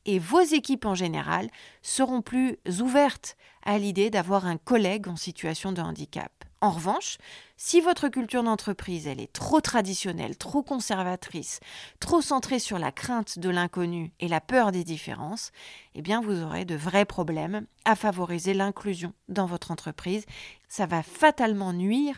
[0.06, 1.50] et vos équipes en général
[1.82, 6.32] seront plus ouvertes à l'idée d'avoir un collègue en situation de handicap.
[6.62, 7.18] En revanche,
[7.58, 11.60] si votre culture d'entreprise est trop traditionnelle, trop conservatrice,
[12.00, 15.52] trop centrée sur la crainte de l'inconnu et la peur des différences,
[15.94, 20.26] eh bien vous aurez de vrais problèmes à favoriser l'inclusion dans votre entreprise.
[20.68, 22.18] Ça va fatalement nuire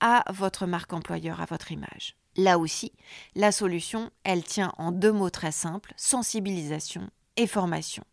[0.00, 2.14] à votre marque employeur, à votre image.
[2.36, 2.92] Là aussi,
[3.34, 8.04] la solution, elle tient en deux mots très simples, sensibilisation et formation.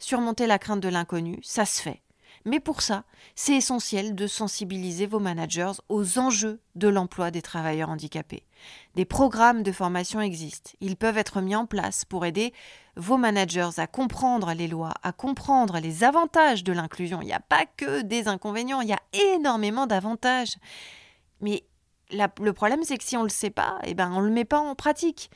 [0.00, 2.02] Surmonter la crainte de l'inconnu, ça se fait.
[2.44, 3.04] Mais pour ça,
[3.36, 8.44] c'est essentiel de sensibiliser vos managers aux enjeux de l'emploi des travailleurs handicapés.
[8.96, 10.72] Des programmes de formation existent.
[10.80, 12.52] Ils peuvent être mis en place pour aider
[12.96, 17.22] vos managers à comprendre les lois, à comprendre les avantages de l'inclusion.
[17.22, 19.02] Il n'y a pas que des inconvénients, il y a
[19.34, 20.56] énormément d'avantages.
[21.40, 21.64] Mais
[22.10, 24.32] le problème, c'est que si on ne le sait pas, eh ben, on ne le
[24.32, 25.30] met pas en pratique.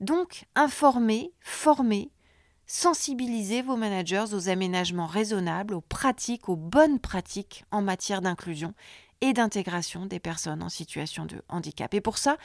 [0.00, 2.10] Donc, informer, former,
[2.72, 8.72] sensibiliser vos managers aux aménagements raisonnables, aux pratiques, aux bonnes pratiques en matière d'inclusion
[9.20, 11.92] et d'intégration des personnes en situation de handicap.
[11.92, 12.38] Et pour ça,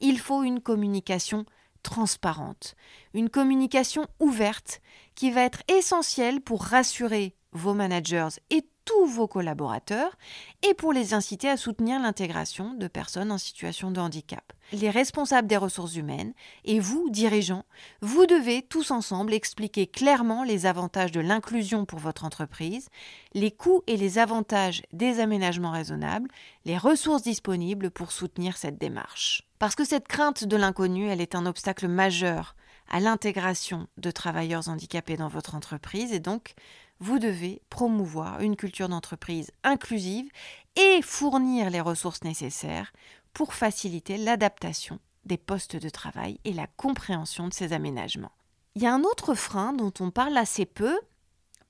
[0.00, 1.44] il faut une communication
[1.82, 2.76] transparente,
[3.12, 4.80] une communication ouverte
[5.14, 10.16] qui va être essentielle pour rassurer vos managers et tous vos collaborateurs
[10.62, 14.52] et pour les inciter à soutenir l'intégration de personnes en situation de handicap.
[14.72, 16.32] Les responsables des ressources humaines
[16.64, 17.64] et vous, dirigeants,
[18.00, 22.88] vous devez tous ensemble expliquer clairement les avantages de l'inclusion pour votre entreprise,
[23.34, 26.30] les coûts et les avantages des aménagements raisonnables,
[26.64, 29.42] les ressources disponibles pour soutenir cette démarche.
[29.58, 32.54] Parce que cette crainte de l'inconnu, elle est un obstacle majeur
[32.90, 36.54] à l'intégration de travailleurs handicapés dans votre entreprise et donc
[37.00, 40.28] vous devez promouvoir une culture d'entreprise inclusive
[40.76, 42.92] et fournir les ressources nécessaires
[43.32, 48.32] pour faciliter l'adaptation des postes de travail et la compréhension de ces aménagements.
[48.74, 50.98] Il y a un autre frein dont on parle assez peu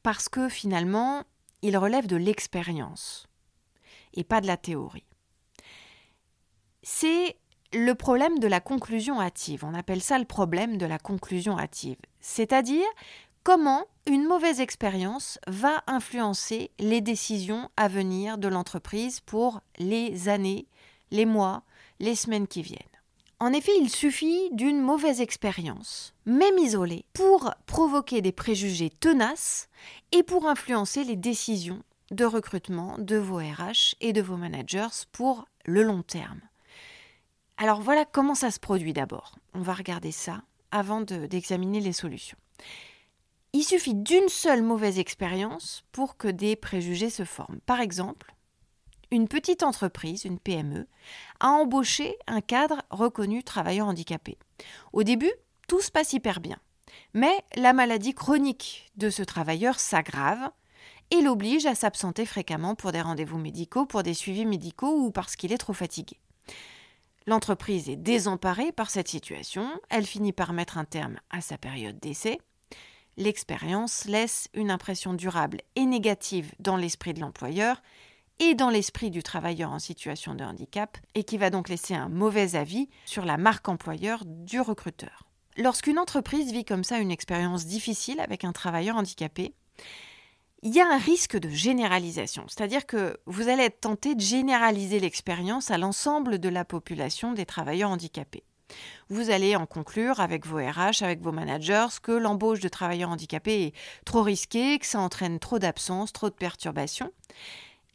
[0.03, 1.25] parce que finalement,
[1.63, 3.27] il relève de l'expérience
[4.15, 5.05] et pas de la théorie.
[6.83, 7.37] C'est
[7.73, 9.65] le problème de la conclusion hâtive.
[9.65, 11.97] On appelle ça le problème de la conclusion hâtive.
[12.21, 12.87] C'est-à-dire
[13.45, 20.67] comment une mauvaise expérience va influencer les décisions à venir de l'entreprise pour les années,
[21.11, 21.63] les mois,
[22.01, 22.81] les semaines qui viennent?
[23.41, 29.69] En effet, il suffit d'une mauvaise expérience, même isolée, pour provoquer des préjugés tenaces
[30.13, 35.47] et pour influencer les décisions de recrutement de vos RH et de vos managers pour
[35.67, 36.41] le long terme.
[37.59, 39.37] Alors voilà comment ça se produit d'abord.
[39.53, 42.39] On va regarder ça avant d'examiner les solutions.
[43.55, 47.61] Il suffit d'une seule mauvaise expérience pour que des préjugés se forment.
[47.67, 48.35] Par exemple,
[49.13, 50.89] une petite entreprise, une PME,
[51.39, 54.39] a embauché un cadre reconnu travailleur handicapé.
[54.93, 55.31] Au début,
[55.69, 56.59] tout se passe hyper bien.
[57.13, 60.51] Mais la maladie chronique de ce travailleur s'aggrave
[61.13, 65.37] et l'oblige à s'absenter fréquemment pour des rendez-vous médicaux, pour des suivis médicaux ou parce
[65.37, 66.19] qu'il est trop fatigué.
[67.29, 72.01] L'entreprise est désemparée par cette situation, elle finit par mettre un terme à sa période
[72.01, 72.41] d'essai.
[73.17, 77.83] L'expérience laisse une impression durable et négative dans l'esprit de l'employeur
[78.41, 82.09] et dans l'esprit du travailleur en situation de handicap, et qui va donc laisser un
[82.09, 85.29] mauvais avis sur la marque employeur du recruteur.
[85.57, 89.55] Lorsqu'une entreprise vit comme ça une expérience difficile avec un travailleur handicapé,
[90.63, 94.99] il y a un risque de généralisation, c'est-à-dire que vous allez être tenté de généraliser
[94.99, 98.45] l'expérience à l'ensemble de la population des travailleurs handicapés.
[99.11, 103.67] Vous allez en conclure avec vos RH, avec vos managers, que l'embauche de travailleurs handicapés
[103.67, 107.13] est trop risquée, que ça entraîne trop d'absences, trop de perturbations.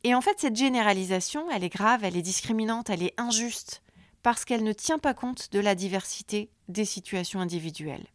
[0.03, 3.81] Et en fait, cette généralisation, elle est grave, elle est discriminante, elle est injuste,
[4.23, 8.07] parce qu'elle ne tient pas compte de la diversité des situations individuelles.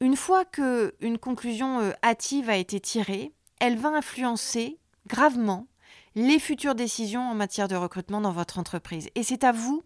[0.00, 5.68] Une fois qu'une conclusion euh, hâtive a été tirée, elle va influencer gravement
[6.16, 9.08] les futures décisions en matière de recrutement dans votre entreprise.
[9.14, 9.84] Et c'est à vous,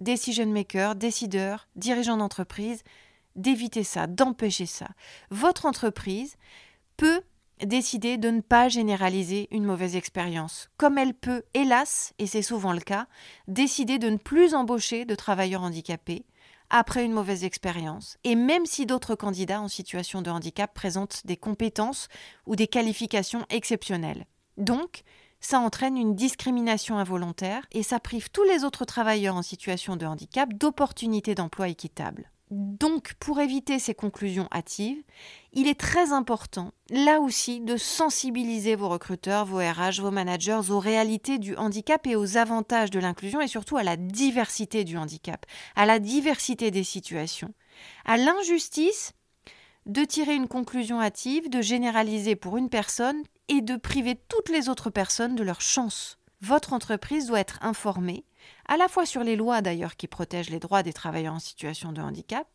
[0.00, 2.82] decision makers, décideurs, dirigeants d'entreprise,
[3.36, 4.88] d'éviter ça, d'empêcher ça.
[5.30, 6.36] Votre entreprise
[6.96, 7.22] peut
[7.64, 12.72] décider de ne pas généraliser une mauvaise expérience, comme elle peut, hélas, et c'est souvent
[12.72, 13.06] le cas,
[13.48, 16.24] décider de ne plus embaucher de travailleurs handicapés
[16.70, 21.36] après une mauvaise expérience, et même si d'autres candidats en situation de handicap présentent des
[21.36, 22.08] compétences
[22.46, 24.26] ou des qualifications exceptionnelles.
[24.58, 25.02] Donc,
[25.40, 30.06] ça entraîne une discrimination involontaire et ça prive tous les autres travailleurs en situation de
[30.06, 32.30] handicap d'opportunités d'emploi équitables.
[32.50, 35.02] Donc, pour éviter ces conclusions hâtives,
[35.52, 40.78] il est très important, là aussi, de sensibiliser vos recruteurs, vos RH, vos managers aux
[40.78, 45.44] réalités du handicap et aux avantages de l'inclusion et surtout à la diversité du handicap,
[45.76, 47.52] à la diversité des situations,
[48.06, 49.12] à l'injustice
[49.84, 54.68] de tirer une conclusion hâtive, de généraliser pour une personne et de priver toutes les
[54.68, 56.18] autres personnes de leur chance.
[56.40, 58.24] Votre entreprise doit être informée
[58.66, 61.92] à la fois sur les lois d'ailleurs qui protègent les droits des travailleurs en situation
[61.92, 62.46] de handicap,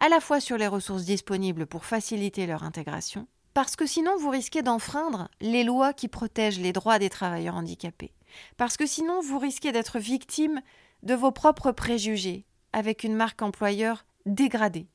[0.00, 4.30] à la fois sur les ressources disponibles pour faciliter leur intégration, parce que sinon vous
[4.30, 8.12] risquez d'enfreindre les lois qui protègent les droits des travailleurs handicapés,
[8.56, 10.60] parce que sinon vous risquez d'être victime
[11.02, 14.86] de vos propres préjugés, avec une marque employeur dégradée.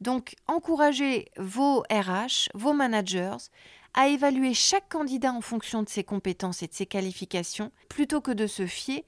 [0.00, 3.36] Donc encouragez vos RH, vos managers,
[3.94, 8.30] à évaluer chaque candidat en fonction de ses compétences et de ses qualifications, plutôt que
[8.30, 9.04] de se fier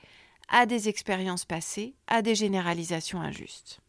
[0.49, 3.81] à des expériences passées, à des généralisations injustes.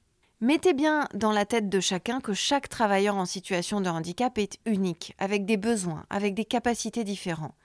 [0.41, 4.59] Mettez bien dans la tête de chacun que chaque travailleur en situation de handicap est
[4.65, 7.55] unique, avec des besoins, avec des capacités différents.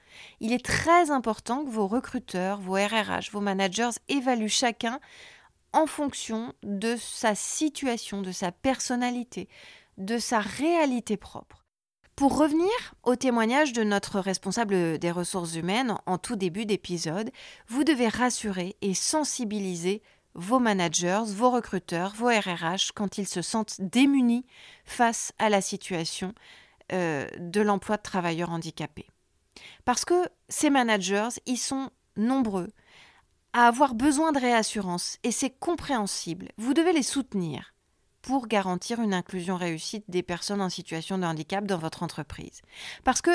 [0.40, 5.00] Il est très important que vos recruteurs, vos RRH, vos managers évaluent chacun
[5.72, 9.48] en fonction de sa situation, de sa personnalité,
[9.96, 11.64] de sa réalité propre.
[12.18, 12.68] Pour revenir
[13.04, 17.30] au témoignage de notre responsable des ressources humaines en tout début d'épisode,
[17.68, 20.02] vous devez rassurer et sensibiliser
[20.34, 24.44] vos managers, vos recruteurs, vos RRH quand ils se sentent démunis
[24.84, 26.34] face à la situation
[26.92, 29.06] euh, de l'emploi de travailleurs handicapés.
[29.84, 32.72] Parce que ces managers, ils sont nombreux
[33.52, 36.48] à avoir besoin de réassurance et c'est compréhensible.
[36.56, 37.74] Vous devez les soutenir
[38.28, 42.60] pour garantir une inclusion réussie des personnes en situation de handicap dans votre entreprise.
[43.02, 43.30] Parce que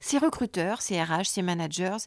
[0.00, 1.98] ces recruteurs, ces RH, ces managers,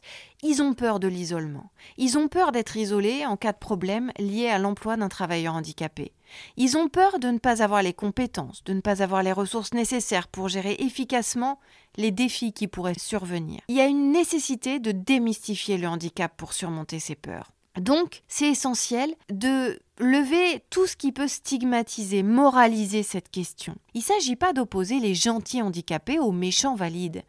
[0.42, 1.70] ils ont peur de l'isolement.
[1.96, 6.12] Ils ont peur d'être isolés en cas de problème lié à l'emploi d'un travailleur handicapé.
[6.58, 9.72] Ils ont peur de ne pas avoir les compétences, de ne pas avoir les ressources
[9.72, 11.58] nécessaires pour gérer efficacement
[11.96, 13.62] les défis qui pourraient survenir.
[13.68, 17.50] Il y a une nécessité de démystifier le handicap pour surmonter ces peurs.
[17.80, 23.74] Donc, c'est essentiel de lever tout ce qui peut stigmatiser, moraliser cette question.
[23.94, 27.22] Il ne s'agit pas d'opposer les gentils handicapés aux méchants valides.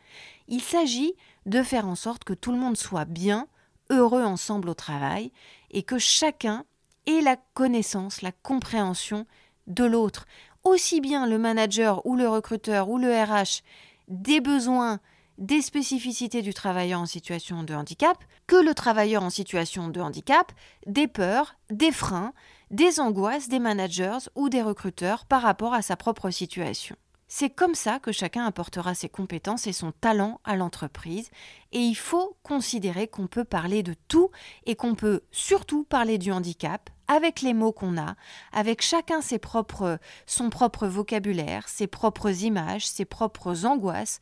[0.50, 1.14] Il s'agit
[1.46, 3.48] de faire en sorte que tout le monde soit bien,
[3.90, 5.32] heureux ensemble au travail,
[5.72, 6.66] et que chacun
[7.08, 9.26] ait la connaissance, la compréhension
[9.68, 10.26] de l'autre.
[10.66, 13.64] Aussi bien le manager ou le recruteur ou le RH
[14.10, 15.00] des besoins
[15.42, 18.18] des spécificités du travailleur en situation de handicap
[18.48, 20.52] que le travailleur en situation de handicap,
[20.86, 22.34] des peurs, des freins,
[22.70, 26.96] des angoisses des managers ou des recruteurs par rapport à sa propre situation.
[27.34, 31.32] C'est comme ça que chacun apportera ses compétences et son talent à l'entreprise.
[31.72, 34.32] Et il faut considérer qu'on peut parler de tout
[34.66, 38.16] et qu'on peut surtout parler du handicap avec les mots qu'on a,
[38.52, 44.20] avec chacun ses propres, son propre vocabulaire, ses propres images, ses propres angoisses,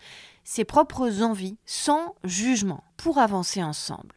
[0.50, 4.16] ses propres envies, sans jugement, pour avancer ensemble.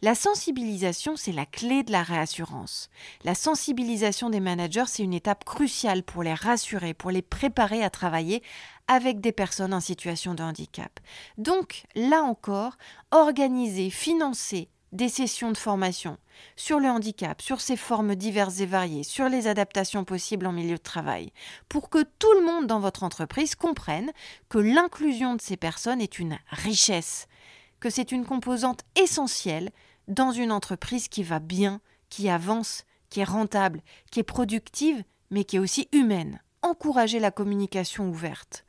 [0.00, 2.88] La sensibilisation, c'est la clé de la réassurance.
[3.24, 7.90] La sensibilisation des managers, c'est une étape cruciale pour les rassurer, pour les préparer à
[7.90, 8.44] travailler
[8.86, 11.00] avec des personnes en situation de handicap.
[11.36, 12.76] Donc, là encore,
[13.10, 16.18] organiser, financer des sessions de formation
[16.56, 20.76] sur le handicap, sur ses formes diverses et variées, sur les adaptations possibles en milieu
[20.76, 21.32] de travail,
[21.68, 24.12] pour que tout le monde dans votre entreprise comprenne
[24.48, 27.26] que l'inclusion de ces personnes est une richesse
[27.82, 29.70] que c'est une composante essentielle
[30.06, 31.80] dans une entreprise qui va bien,
[32.10, 33.82] qui avance, qui est rentable,
[34.12, 36.40] qui est productive, mais qui est aussi humaine.
[36.62, 38.64] Encourager la communication ouverte.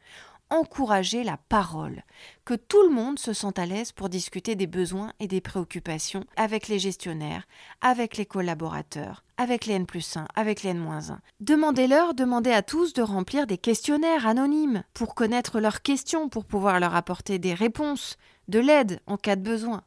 [0.53, 2.03] Encourager la parole,
[2.45, 6.25] que tout le monde se sente à l'aise pour discuter des besoins et des préoccupations
[6.35, 7.47] avec les gestionnaires,
[7.81, 11.17] avec les collaborateurs, avec les N plus 1, avec les N-1.
[11.39, 16.79] Demandez-leur, demandez à tous de remplir des questionnaires anonymes pour connaître leurs questions, pour pouvoir
[16.79, 19.83] leur apporter des réponses, de l'aide en cas de besoin.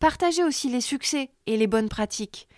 [0.00, 2.48] Partagez aussi les succès et les bonnes pratiques.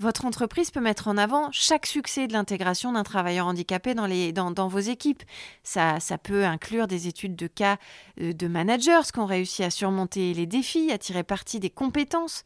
[0.00, 4.78] Votre entreprise peut mettre en avant chaque succès de l'intégration d'un travailleur handicapé dans, vos
[4.78, 5.24] équipes.
[5.64, 7.78] Ça, ça, peut inclure des études de cas
[8.20, 12.44] euh, de managers qui ont réussi à surmonter les défis, à tirer parti des compétences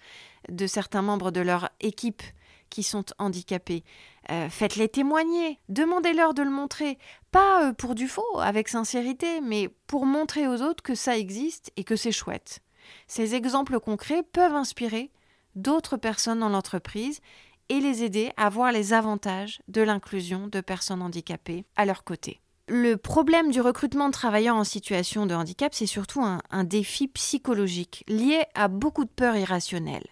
[0.48, 2.22] de certains membres de leur équipe
[2.70, 3.84] qui sont handicapés.
[4.30, 6.96] Euh, faites-les témoigner, demandez-leur de le montrer,
[7.32, 11.70] pas euh, pour du faux, avec sincérité, mais pour montrer aux autres que ça existe
[11.76, 12.61] et que c'est chouette.
[13.09, 15.11] Ces exemples concrets peuvent inspirer
[15.55, 17.20] d'autres personnes dans l'entreprise
[17.68, 22.40] et les aider à voir les avantages de l'inclusion de personnes handicapées à leur côté.
[22.68, 28.05] Le problème du recrutement de travailleurs en situation de handicap, c'est surtout un, défi psychologique
[28.09, 30.07] lié à beaucoup de peurs irrationnelles.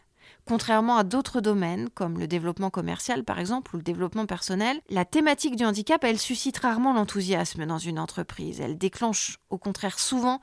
[0.46, 5.04] Contrairement à d'autres domaines, comme le développement commercial par exemple, ou le développement personnel, la
[5.04, 8.60] thématique du handicap, elle suscite rarement l'enthousiasme dans une entreprise.
[8.60, 10.40] Elle déclenche au contraire souvent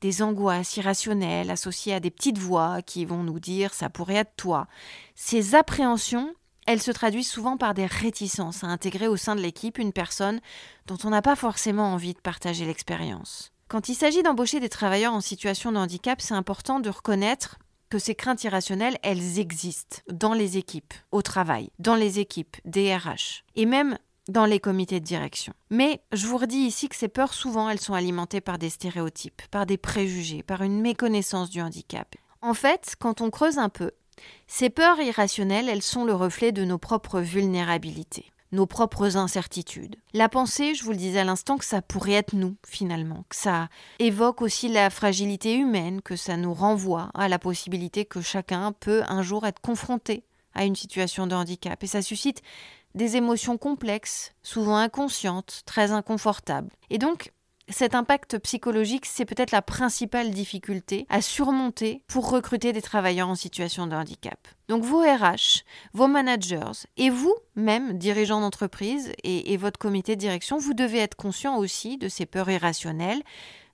[0.00, 4.36] des angoisses irrationnelles associées à des petites voix qui vont nous dire ça pourrait être
[4.36, 4.66] toi.
[5.14, 6.34] Ces appréhensions,
[6.66, 10.40] elles se traduisent souvent par des réticences à intégrer au sein de l'équipe une personne
[10.86, 13.52] dont on n'a pas forcément envie de partager l'expérience.
[13.68, 17.58] Quand il s'agit d'embaucher des travailleurs en situation de handicap, c'est important de reconnaître
[17.90, 23.44] que ces craintes irrationnelles, elles existent dans les équipes, au travail, dans les équipes, DRH,
[23.56, 23.98] et même
[24.28, 25.52] dans les comités de direction.
[25.70, 29.42] Mais je vous redis ici que ces peurs, souvent, elles sont alimentées par des stéréotypes,
[29.50, 32.14] par des préjugés, par une méconnaissance du handicap.
[32.42, 33.90] En fait, quand on creuse un peu,
[34.46, 39.96] ces peurs irrationnelles, elles sont le reflet de nos propres vulnérabilités, nos propres incertitudes.
[40.12, 43.36] La pensée, je vous le disais à l'instant, que ça pourrait être nous, finalement, que
[43.36, 43.68] ça
[43.98, 49.02] évoque aussi la fragilité humaine, que ça nous renvoie à la possibilité que chacun peut
[49.08, 50.24] un jour être confronté
[50.58, 51.82] à une situation de handicap.
[51.82, 52.42] Et ça suscite
[52.94, 56.70] des émotions complexes, souvent inconscientes, très inconfortables.
[56.90, 57.32] Et donc,
[57.68, 63.34] cet impact psychologique, c'est peut-être la principale difficulté à surmonter pour recruter des travailleurs en
[63.34, 64.48] situation de handicap.
[64.68, 70.20] Donc vos RH, vos managers et vous, même dirigeants d'entreprise et, et, votre comité de
[70.20, 73.22] direction, vous devez être conscient aussi de ces peurs irrationnelles.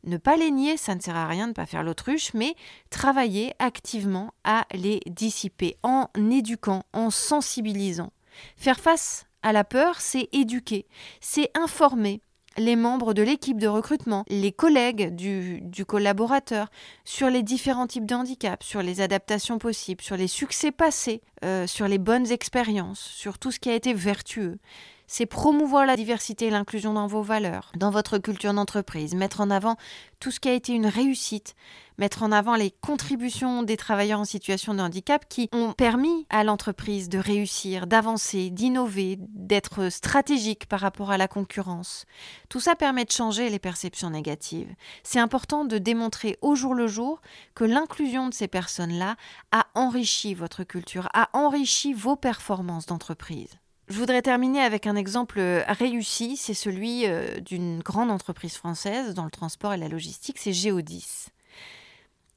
[0.05, 2.55] Ne pas les nier, ça ne sert à rien de ne pas faire l'autruche, mais
[2.91, 8.13] travailler activement à les dissiper en éduquant, en sensibilisant.
[8.57, 10.87] Faire face à la peur, c'est éduquer,
[11.21, 12.21] c'est informer
[12.57, 16.69] les membres de l'équipe de recrutement, les collègues du, du, collaborateur
[17.05, 21.67] sur les différents types de handicap, sur les adaptations possibles, sur les succès passés, euh,
[21.67, 24.59] sur les bonnes expériences, sur tout ce qui a été vertueux
[25.07, 29.51] c'est promouvoir la diversité et l'inclusion dans vos valeurs, dans votre culture d'entreprise, mettre en
[29.51, 29.77] avant
[30.21, 31.55] tout ce qui a été une réussite,
[31.99, 36.43] mettre en avant les contributions des travailleurs en situation de handicap qui ont permis à
[36.43, 42.07] l'entreprise de réussir, d'avancer, d'innover, d'être stratégique par rapport à la concurrence.
[42.49, 44.75] Tout ça permet de changer les perceptions négatives.
[45.03, 47.21] C'est important de démontrer au jour le jour
[47.55, 49.17] que l'inclusion de ces personnes-là
[49.53, 53.59] a enrichi votre culture, a enrichi vos performances d'entreprise.
[53.89, 59.27] Je voudrais terminer avec un exemple réussi, c'est celui euh, d'une grande entreprise française dans
[59.27, 61.27] le transport et la logistique, c'est Géodis.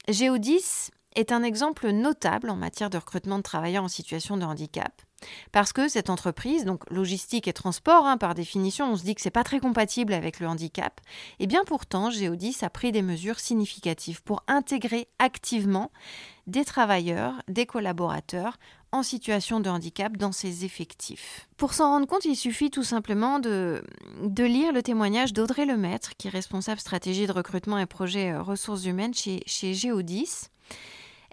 [0.09, 5.01] Géodis est un exemple notable en matière de recrutement de travailleurs en situation de handicap.
[5.51, 9.21] Parce que cette entreprise, donc logistique et transport, hein, par définition, on se dit que
[9.21, 10.99] c'est pas très compatible avec le handicap.
[11.39, 15.91] Et bien pourtant, Géodis a pris des mesures significatives pour intégrer activement
[16.47, 18.57] des travailleurs, des collaborateurs
[18.93, 21.47] en situation de handicap dans ses effectifs.
[21.57, 23.83] Pour s'en rendre compte, il suffit tout simplement de,
[24.37, 28.85] lire le témoignage d'Audrey Lemaître, qui est responsable stratégie de recrutement et projet euh, ressources
[28.85, 30.47] humaines chez, chez Géodis.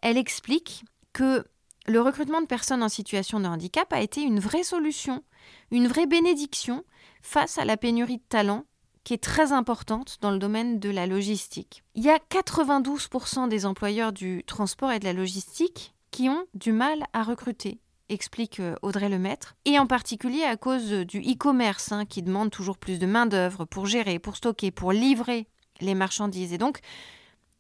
[0.03, 1.45] Elle explique que
[1.87, 5.23] le recrutement de personnes en situation de handicap a été une vraie solution,
[5.71, 6.85] une vraie bénédiction
[7.23, 8.65] face à la pénurie de talents
[9.05, 11.85] qui est très importante dans le domaine de la logistique.
[11.95, 16.73] Il y a 92% des employeurs du transport et de la logistique qui ont du
[16.73, 22.05] mal à recruter explique euh, Audrey Lemaître, et en particulier à cause du e-commerce hein,
[22.05, 25.49] qui demande toujours plus de main-d'œuvre pour gérer, pour stocker, pour livrer
[25.81, 26.53] les marchandises.
[26.53, 26.81] Et donc,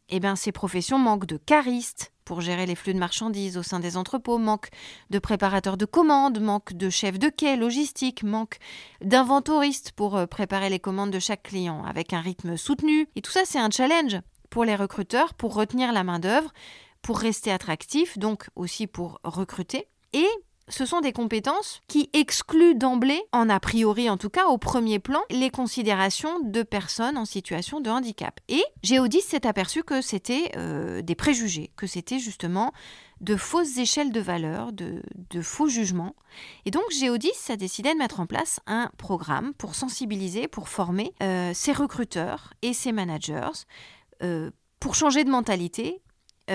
[0.09, 3.81] eh bien, ces professions manquent de caristes pour gérer les flux de marchandises au sein
[3.81, 4.71] des entrepôts, manquent
[5.11, 8.59] de préparateurs de commandes, manquent de chefs de quai logistique, manquent
[9.01, 13.09] d'inventoristes pour euh, préparer les commandes de chaque client avec un rythme soutenu.
[13.17, 14.19] Et tout ça, c'est un challenge
[14.51, 16.53] pour les recruteurs pour retenir la main-d'œuvre,
[17.03, 19.89] pour rester attractifs, donc aussi pour recruter.
[20.13, 20.29] Et
[20.69, 24.99] ce sont des compétences qui excluent d'emblée, en a priori en tout cas, au premier
[24.99, 28.41] plan, les considérations de personnes en situation de handicap.
[28.49, 32.73] Et Géodis s'est aperçu que c'était euh, des préjugés, que c'était justement
[33.21, 35.01] de fausses échelles de valeur, de,
[35.41, 36.15] faux jugements.
[36.65, 41.13] Et donc Géodis a décidé de mettre en place un programme pour sensibiliser, pour former
[41.23, 43.65] euh, ses recruteurs et ses managers,
[44.23, 46.04] euh, pour changer de mentalité euh,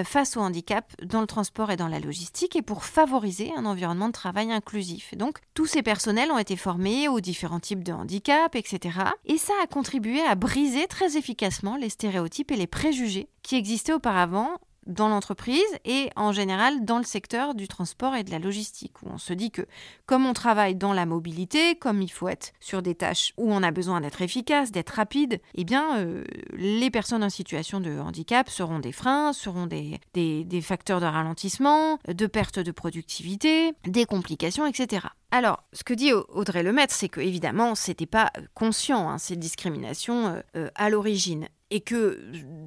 [0.03, 4.07] face au handicap dans le transport et dans la logistique et pour favoriser un environnement
[4.07, 5.15] de travail inclusif.
[5.15, 8.99] donc, tous ces personnels ont été formés aux différents types de handicap, etc.
[9.25, 13.93] Et ça a contribué à briser très efficacement les stéréotypes et les préjugés qui existaient
[13.93, 14.59] auparavant
[14.89, 19.09] dans l'entreprise et en général dans le secteur du transport et de la logistique, où
[19.09, 19.61] on se dit que
[20.05, 23.63] comme on travaille dans la mobilité, comme il faut être sur des tâches où on
[23.63, 26.23] a besoin d'être efficace, d'être rapide, eh bien euh,
[26.53, 31.99] les personnes en situation de handicap seront des freins, seront des, des, facteurs de ralentissement,
[32.07, 35.07] de perte de productivité, des complications, etc.
[35.31, 40.27] Alors, ce que dit Audrey Lemaître, c'est que évidemment, c'était pas conscient hein, ces discriminations
[40.27, 42.19] euh, euh, à l'origine et que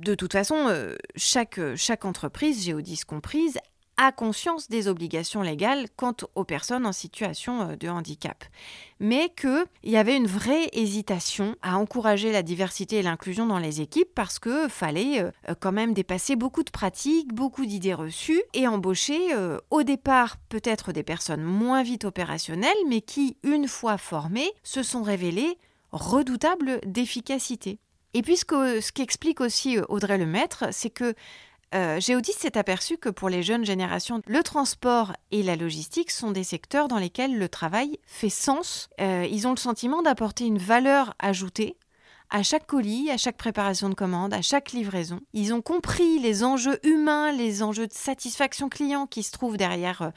[0.03, 3.59] de toute façon, euh, chaque, chaque entreprise, Géodis comprise,
[3.99, 8.45] a conscience des obligations légales quant aux personnes en situation euh, de handicap.
[9.01, 13.81] Mais qu'il y avait une vraie hésitation à encourager la diversité et l'inclusion dans les
[13.81, 18.67] équipes parce qu'il fallait euh, quand même dépasser beaucoup de pratiques, beaucoup d'idées reçues et
[18.67, 19.19] embaucher
[19.71, 25.03] au départ peut-être des personnes moins vite opérationnelles mais qui, une fois formées, se sont
[25.03, 25.59] révélées
[25.93, 27.79] redoutables d'efficacité.
[28.15, 31.15] Et puis ce qu'explique aussi euh, Audrey Lemaître, c'est que
[31.75, 36.31] euh, Géodis s'est aperçu que pour les jeunes générations, le transport et la logistique sont
[36.31, 38.91] des secteurs dans lesquels le travail fait sens.
[39.01, 41.77] Euh, ils ont le sentiment d'apporter une valeur ajoutée
[42.33, 45.21] à chaque colis, à chaque préparation de commande, à chaque livraison.
[45.35, 50.13] Ils ont compris les enjeux humains, les enjeux de satisfaction client qui se trouvent derrière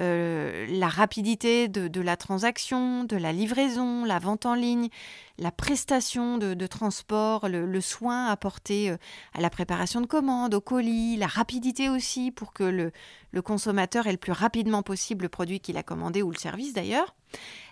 [0.00, 4.88] euh, la rapidité de, la transaction, de la livraison, la vente en ligne,
[5.36, 8.96] la prestation de, transport, le, soin apporté euh,
[9.34, 14.12] à la préparation de commandes, au colis, la rapidité aussi pour que le, consommateur ait
[14.12, 17.14] le plus rapidement possible le produit qu'il a commandé ou le service d'ailleurs.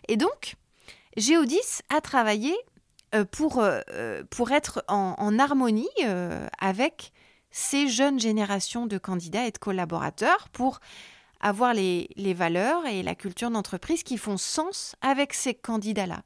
[0.08, 0.56] Et donc,
[1.16, 2.75] Géodis a travaillé euh,
[3.24, 3.64] pour,
[4.30, 5.88] pour être en, harmonie
[6.58, 7.12] avec
[7.50, 10.80] ces jeunes générations de candidats et de collaborateurs pour
[11.40, 16.22] avoir les, valeurs et la culture d'entreprise qui font sens avec ces candidats-là.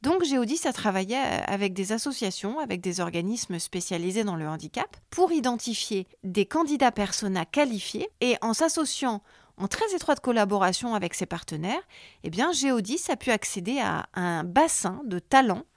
[0.00, 4.96] Donc Géodis a travaillé euh, avec des associations, avec des organismes spécialisés dans le handicap,
[5.10, 9.22] pour identifier des candidats persona qualifiés et en s'associant
[9.58, 11.82] en très étroite collaboration avec ses partenaires,
[12.24, 15.71] eh bien Géodis a pu accéder à un bassin de talents euh,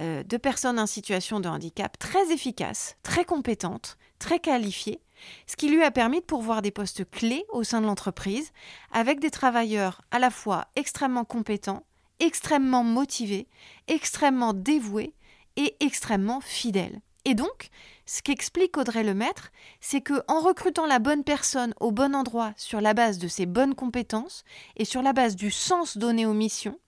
[0.00, 5.00] de personnes en situation de handicap très efficaces, très compétentes, très qualifiées,
[5.46, 8.52] ce qui lui a permis de pourvoir des postes clés au sein de l'entreprise,
[8.92, 11.84] avec des travailleurs à la fois extrêmement compétents,
[12.20, 13.48] extrêmement motivés,
[13.88, 15.14] extrêmement dévoués
[15.56, 17.00] et extrêmement fidèles.
[17.24, 17.70] Et donc,
[18.04, 22.82] ce qu'explique Audrey Lemaître, c'est que en recrutant la bonne personne au bon endroit sur
[22.82, 24.44] la base de ses bonnes compétences
[24.76, 26.78] et sur la base du sens donné aux missions,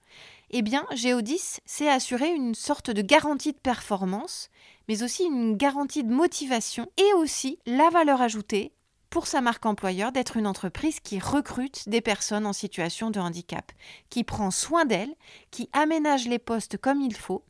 [0.51, 4.49] eh bien, Géodis s'est assuré une sorte de garantie de performance,
[4.87, 8.71] mais aussi une garantie de motivation et aussi la valeur ajoutée
[9.09, 13.71] pour sa marque employeur d'être une entreprise qui recrute des personnes en situation de handicap,
[14.09, 15.15] qui prend soin d'elles,
[15.51, 17.43] qui aménage les postes comme il faut,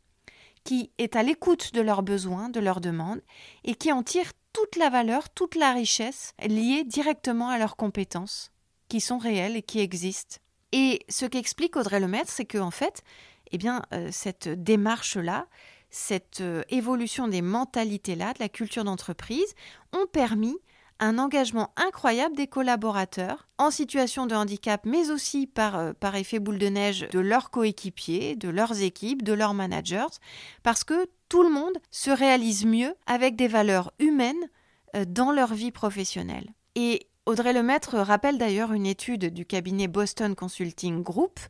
[0.64, 3.22] qui est à l'écoute de leurs besoins, de leurs demandes,
[3.64, 8.52] et qui en tire toute la valeur, toute la richesse liée directement à leurs compétences,
[8.88, 10.38] qui sont réelles et qui existent.
[10.72, 13.04] Et ce qu'explique Audrey Lemaître, c'est que en fait,
[13.52, 15.48] eh bien, euh, cette démarche-là,
[15.90, 19.56] cette euh, évolution des mentalités-là, de la culture d'entreprise,
[19.94, 20.58] ont permis
[21.00, 26.40] un engagement incroyable des collaborateurs en situation de handicap, mais aussi par, euh, par effet
[26.40, 30.18] boule de neige de leurs coéquipiers, de leurs équipes, de leurs managers,
[30.64, 34.50] parce que tout le monde se réalise mieux avec des valeurs humaines
[35.08, 36.48] dans leur vie professionnelle.
[36.76, 41.42] Et Audrey Lemaître rappelle d'ailleurs une étude du cabinet Boston Consulting Group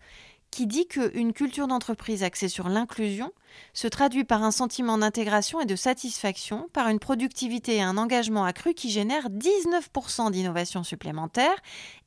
[0.49, 3.31] qui dit qu'une culture d'entreprise axée sur l'inclusion
[3.73, 8.45] se traduit par un sentiment d'intégration et de satisfaction, par une productivité et un engagement
[8.45, 11.55] accru qui génèrent 19% d'innovation supplémentaire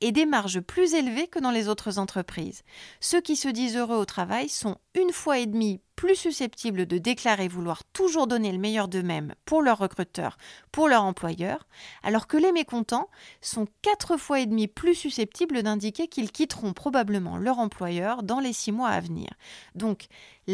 [0.01, 2.63] et des marges plus élevées que dans les autres entreprises.
[3.01, 6.97] Ceux qui se disent heureux au travail sont une fois et demie plus susceptibles de
[6.97, 10.39] déclarer vouloir toujours donner le meilleur d'eux-mêmes pour leurs recruteurs,
[10.73, 11.69] pour leur employeur,
[12.03, 13.11] alors que les mécontents
[13.43, 18.55] sont quatre fois et demi plus susceptibles d'indiquer qu'ils quitteront probablement leur employeur dans les
[18.55, 19.29] six mois à venir.
[19.75, 20.07] Donc,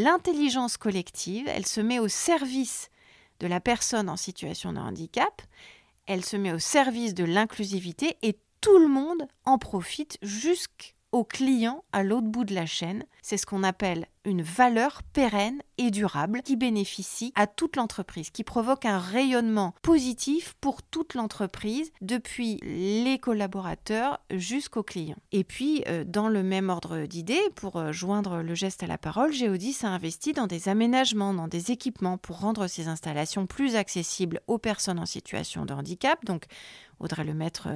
[0.02, 2.90] l'intelligence collective, elle se met au service
[3.40, 5.42] de la personne en situation de handicap,
[6.06, 11.24] elle se met au service de l'inclusivité et tout le monde en profite jusqu'au au
[11.24, 13.04] client à l'autre bout de la chaîne.
[13.22, 18.44] C'est ce qu'on appelle une valeur pérenne et durable qui bénéficie à toute l'entreprise, qui
[18.44, 25.16] provoque un rayonnement positif pour toute l'entreprise, depuis les collaborateurs jusqu'aux clients.
[25.32, 28.98] Et puis, euh, dans le même ordre d'idées, pour euh, joindre le geste à la
[28.98, 33.76] parole, Geodis a investi dans des aménagements, dans des équipements pour rendre ces installations plus
[33.76, 36.24] accessibles aux personnes en situation de handicap.
[36.24, 36.46] Donc,
[36.98, 37.68] Audrey Lemaître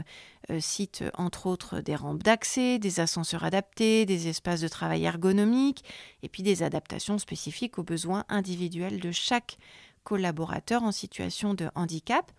[0.50, 5.84] euh, cite entre autres des rampes d'accès, des ascenseurs adaptés, des espaces de travail ergonomiques
[6.22, 9.58] et puis des adaptations spécifiques aux besoins individuels de chaque
[10.04, 12.30] collaborateur en situation de handicap.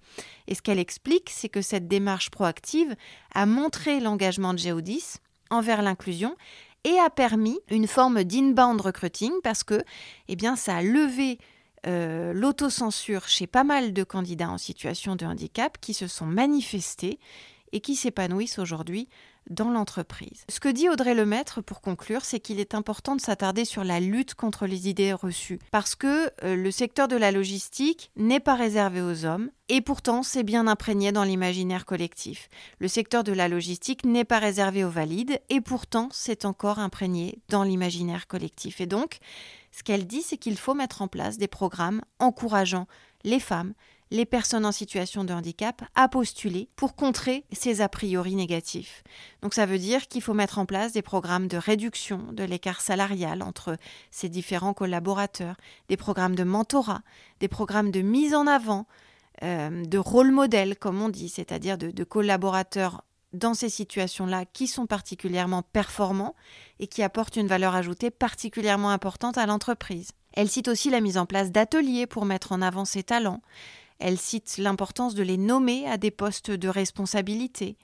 [0.47, 2.95] Et ce qu'elle explique, c'est que cette démarche proactive
[3.33, 5.17] a montré l'engagement de Géodis
[5.49, 6.35] envers l'inclusion
[6.83, 9.83] et a permis une forme d'inbound recruiting parce que
[10.27, 11.37] eh bien, ça a levé
[11.87, 17.19] euh, l'autocensure chez pas mal de candidats en situation de handicap qui se sont manifestés
[17.71, 19.07] et qui s'épanouissent aujourd'hui
[19.49, 20.45] dans l'entreprise.
[20.49, 23.99] Ce que dit Audrey Lemaître pour conclure, c'est qu'il est important de s'attarder sur la
[23.99, 28.55] lutte contre les idées reçues, parce que euh, le secteur de la logistique n'est pas
[28.55, 32.49] réservé aux hommes, et pourtant c'est bien imprégné dans l'imaginaire collectif.
[32.79, 37.39] Le secteur de la logistique n'est pas réservé aux valides, et pourtant c'est encore imprégné
[37.49, 38.81] dans l'imaginaire collectif.
[38.81, 39.19] Et donc,
[39.71, 42.87] ce qu'elle dit, c'est qu'il faut mettre en place des programmes encourageant
[43.23, 43.73] les femmes,
[44.11, 49.03] les personnes en situation de handicap à postuler pour contrer ces a priori négatifs.
[49.41, 52.81] Donc ça veut dire qu'il faut mettre en place des programmes de réduction de l'écart
[52.81, 53.77] salarial entre
[54.11, 55.55] ces différents collaborateurs,
[55.87, 57.01] des programmes de mentorat,
[57.39, 58.85] des programmes de mise en avant,
[59.43, 63.03] euh, de rôle modèle comme on dit, c'est-à-dire de, de collaborateurs
[63.33, 66.35] dans ces situations-là qui sont particulièrement performants
[66.79, 70.09] et qui apportent une valeur ajoutée particulièrement importante à l'entreprise.
[70.33, 73.41] Elle cite aussi la mise en place d'ateliers pour mettre en avant ses talents,
[74.01, 77.77] elle cite l'importance de les nommer à des postes de responsabilité.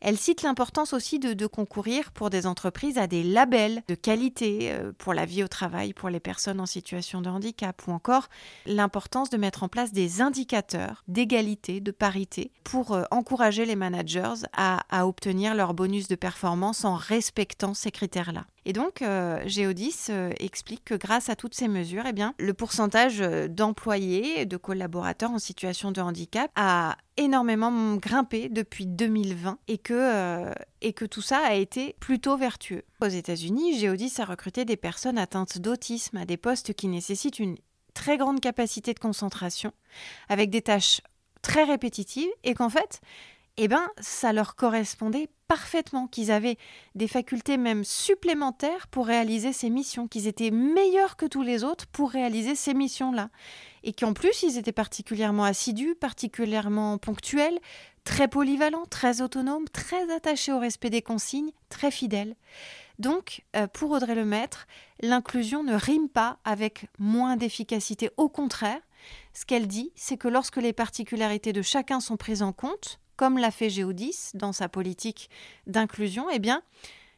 [0.00, 4.92] Elle cite l'importance aussi de, concourir pour des entreprises à des labels de qualité euh,
[4.96, 8.28] pour la vie au travail pour les personnes en situation de handicap ou encore
[8.66, 14.34] l'importance de mettre en place des indicateurs d'égalité, de parité pour euh, encourager les managers
[14.52, 18.44] à, obtenir leur bonus de performance en respectant ces critères-là.
[18.68, 20.08] Et donc, euh, Géodis
[20.38, 25.38] explique que grâce à toutes ces mesures, eh bien, le pourcentage d'employés, de collaborateurs en
[25.38, 30.52] situation de handicap a énormément grimpé depuis 2020 et que, euh,
[30.82, 32.84] et que tout ça a été plutôt vertueux.
[33.00, 37.56] Aux États-Unis, Geodis a recruté des personnes atteintes d'autisme à des postes qui nécessitent une
[37.94, 39.72] très grande capacité de concentration,
[40.28, 41.00] avec des tâches
[41.40, 43.00] très répétitives et qu'en fait,
[43.56, 46.58] eh ben, ça leur correspondait parfaitement, qu'ils avaient
[46.94, 51.86] des facultés même supplémentaires pour réaliser ces missions, qu'ils étaient meilleurs que tous les autres
[51.86, 53.30] pour réaliser ces missions-là.
[53.82, 57.58] Et qu'en plus, ils étaient particulièrement assidus, particulièrement ponctuels,
[58.04, 62.36] très polyvalents, très autonomes, très attachés au respect des consignes, très fidèles.
[62.98, 64.66] Donc, euh, pour Audrey Lemaître,
[65.00, 68.10] l'inclusion ne rime pas avec moins d'efficacité.
[68.16, 68.80] Au contraire,
[69.32, 73.36] ce qu'elle dit, c'est que lorsque les particularités de chacun sont prises en compte, comme
[73.36, 75.28] l'a fait Géodis dans sa politique
[75.66, 76.62] d'inclusion, eh bien,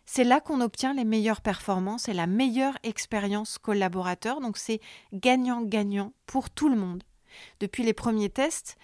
[0.07, 4.40] c'est là qu'on obtient les meilleures performances et la meilleure expérience collaborateur.
[4.40, 4.80] Donc c'est
[5.12, 7.05] gagnant-gagnant pour tout le monde.
[7.61, 8.76] Depuis les premiers tests,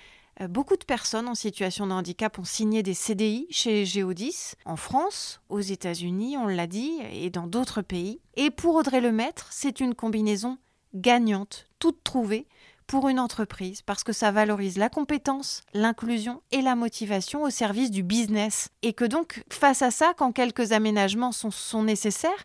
[0.43, 4.77] euh, beaucoup de personnes en situation de handicap ont signé des CDI chez Géodis, en
[4.77, 8.21] France, aux États-Unis, on l'a dit, et dans d'autres pays.
[8.37, 10.59] Et pour Audrey Lemaître, c'est une combinaison
[10.95, 12.47] gagnante, toute trouvée,
[12.87, 17.91] pour une entreprise parce que ça valorise la compétence, l'inclusion et la motivation au service
[17.91, 18.69] du business.
[18.83, 22.45] Et que donc, face à ça, quand quelques aménagements sont, nécessaires,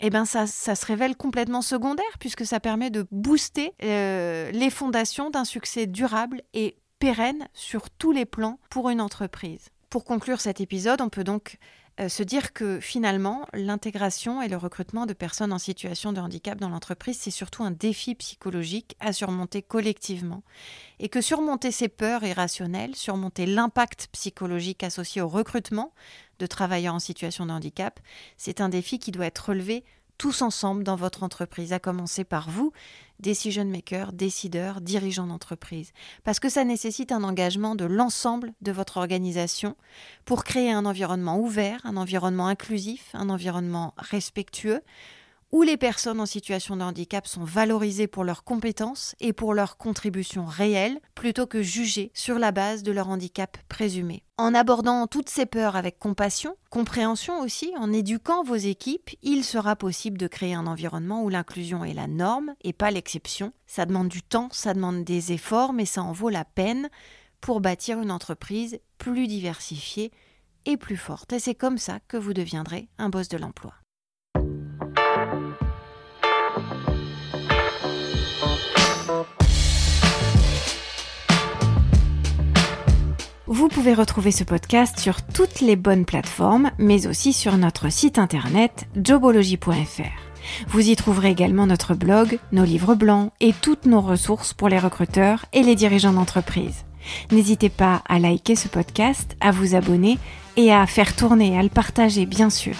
[0.00, 4.70] eh ben ça, ça, se révèle complètement secondaire puisque ça permet de booster euh, les
[4.70, 9.68] fondations d'un succès durable et pérenne sur tous les plans pour une entreprise.
[9.90, 11.58] Pour conclure cet épisode, on peut donc
[12.00, 16.58] euh, se dire que finalement, l'intégration et le recrutement de personnes en situation de handicap
[16.58, 20.42] dans l'entreprise, c'est surtout un défi psychologique à surmonter collectivement.
[21.00, 25.92] Et que surmonter ces peurs irrationnelles, surmonter l'impact psychologique associé au recrutement
[26.38, 28.00] de travailleurs en situation de handicap,
[28.38, 29.84] c'est un défi qui doit être relevé
[30.18, 32.72] tous ensemble dans votre entreprise, à commencer par vous,
[33.20, 35.92] decision makers, décideurs, dirigeants d'entreprise.
[36.24, 39.76] Parce que ça nécessite un engagement de l'ensemble de votre organisation
[40.24, 44.82] pour créer un environnement ouvert, un environnement inclusif, un environnement respectueux,
[45.52, 49.76] où les personnes en situation de handicap sont valorisées pour leurs compétences et pour leurs
[49.76, 54.24] contributions réelles, plutôt que jugées sur la base de leur handicap présumé.
[54.38, 59.76] En abordant toutes ces peurs avec compassion, compréhension aussi, en éduquant vos équipes, il sera
[59.76, 63.52] possible de créer un environnement où l'inclusion est la norme et pas l'exception.
[63.66, 66.88] Ça demande du temps, ça demande des efforts, mais ça en vaut la peine
[67.42, 70.12] pour bâtir une entreprise plus diversifiée
[70.64, 71.34] et plus forte.
[71.34, 73.74] Et c'est comme ça que vous deviendrez un boss de l'emploi.
[83.52, 88.18] Vous pouvez retrouver ce podcast sur toutes les bonnes plateformes, mais aussi sur notre site
[88.18, 90.68] internet jobology.fr.
[90.68, 94.78] Vous y trouverez également notre blog, nos livres blancs et toutes nos ressources pour les
[94.78, 96.86] recruteurs et les dirigeants d'entreprise.
[97.30, 100.18] N'hésitez pas à liker ce podcast, à vous abonner
[100.56, 102.74] et à faire tourner, à le partager bien sûr.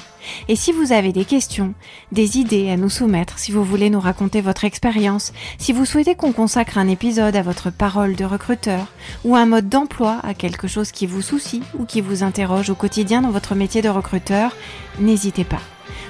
[0.48, 1.74] Et si vous avez des questions,
[2.12, 6.14] des idées à nous soumettre, si vous voulez nous raconter votre expérience, si vous souhaitez
[6.14, 8.86] qu'on consacre un épisode à votre parole de recruteur
[9.24, 12.74] ou un mode d'emploi à quelque chose qui vous soucie ou qui vous interroge au
[12.74, 14.56] quotidien dans votre métier de recruteur,
[15.00, 15.60] n'hésitez pas.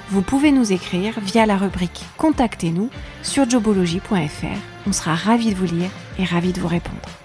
[0.09, 2.89] Vous pouvez nous écrire via la rubrique Contactez-nous
[3.23, 4.59] sur jobology.fr.
[4.85, 5.89] On sera ravis de vous lire
[6.19, 7.22] et ravis de vous répondre.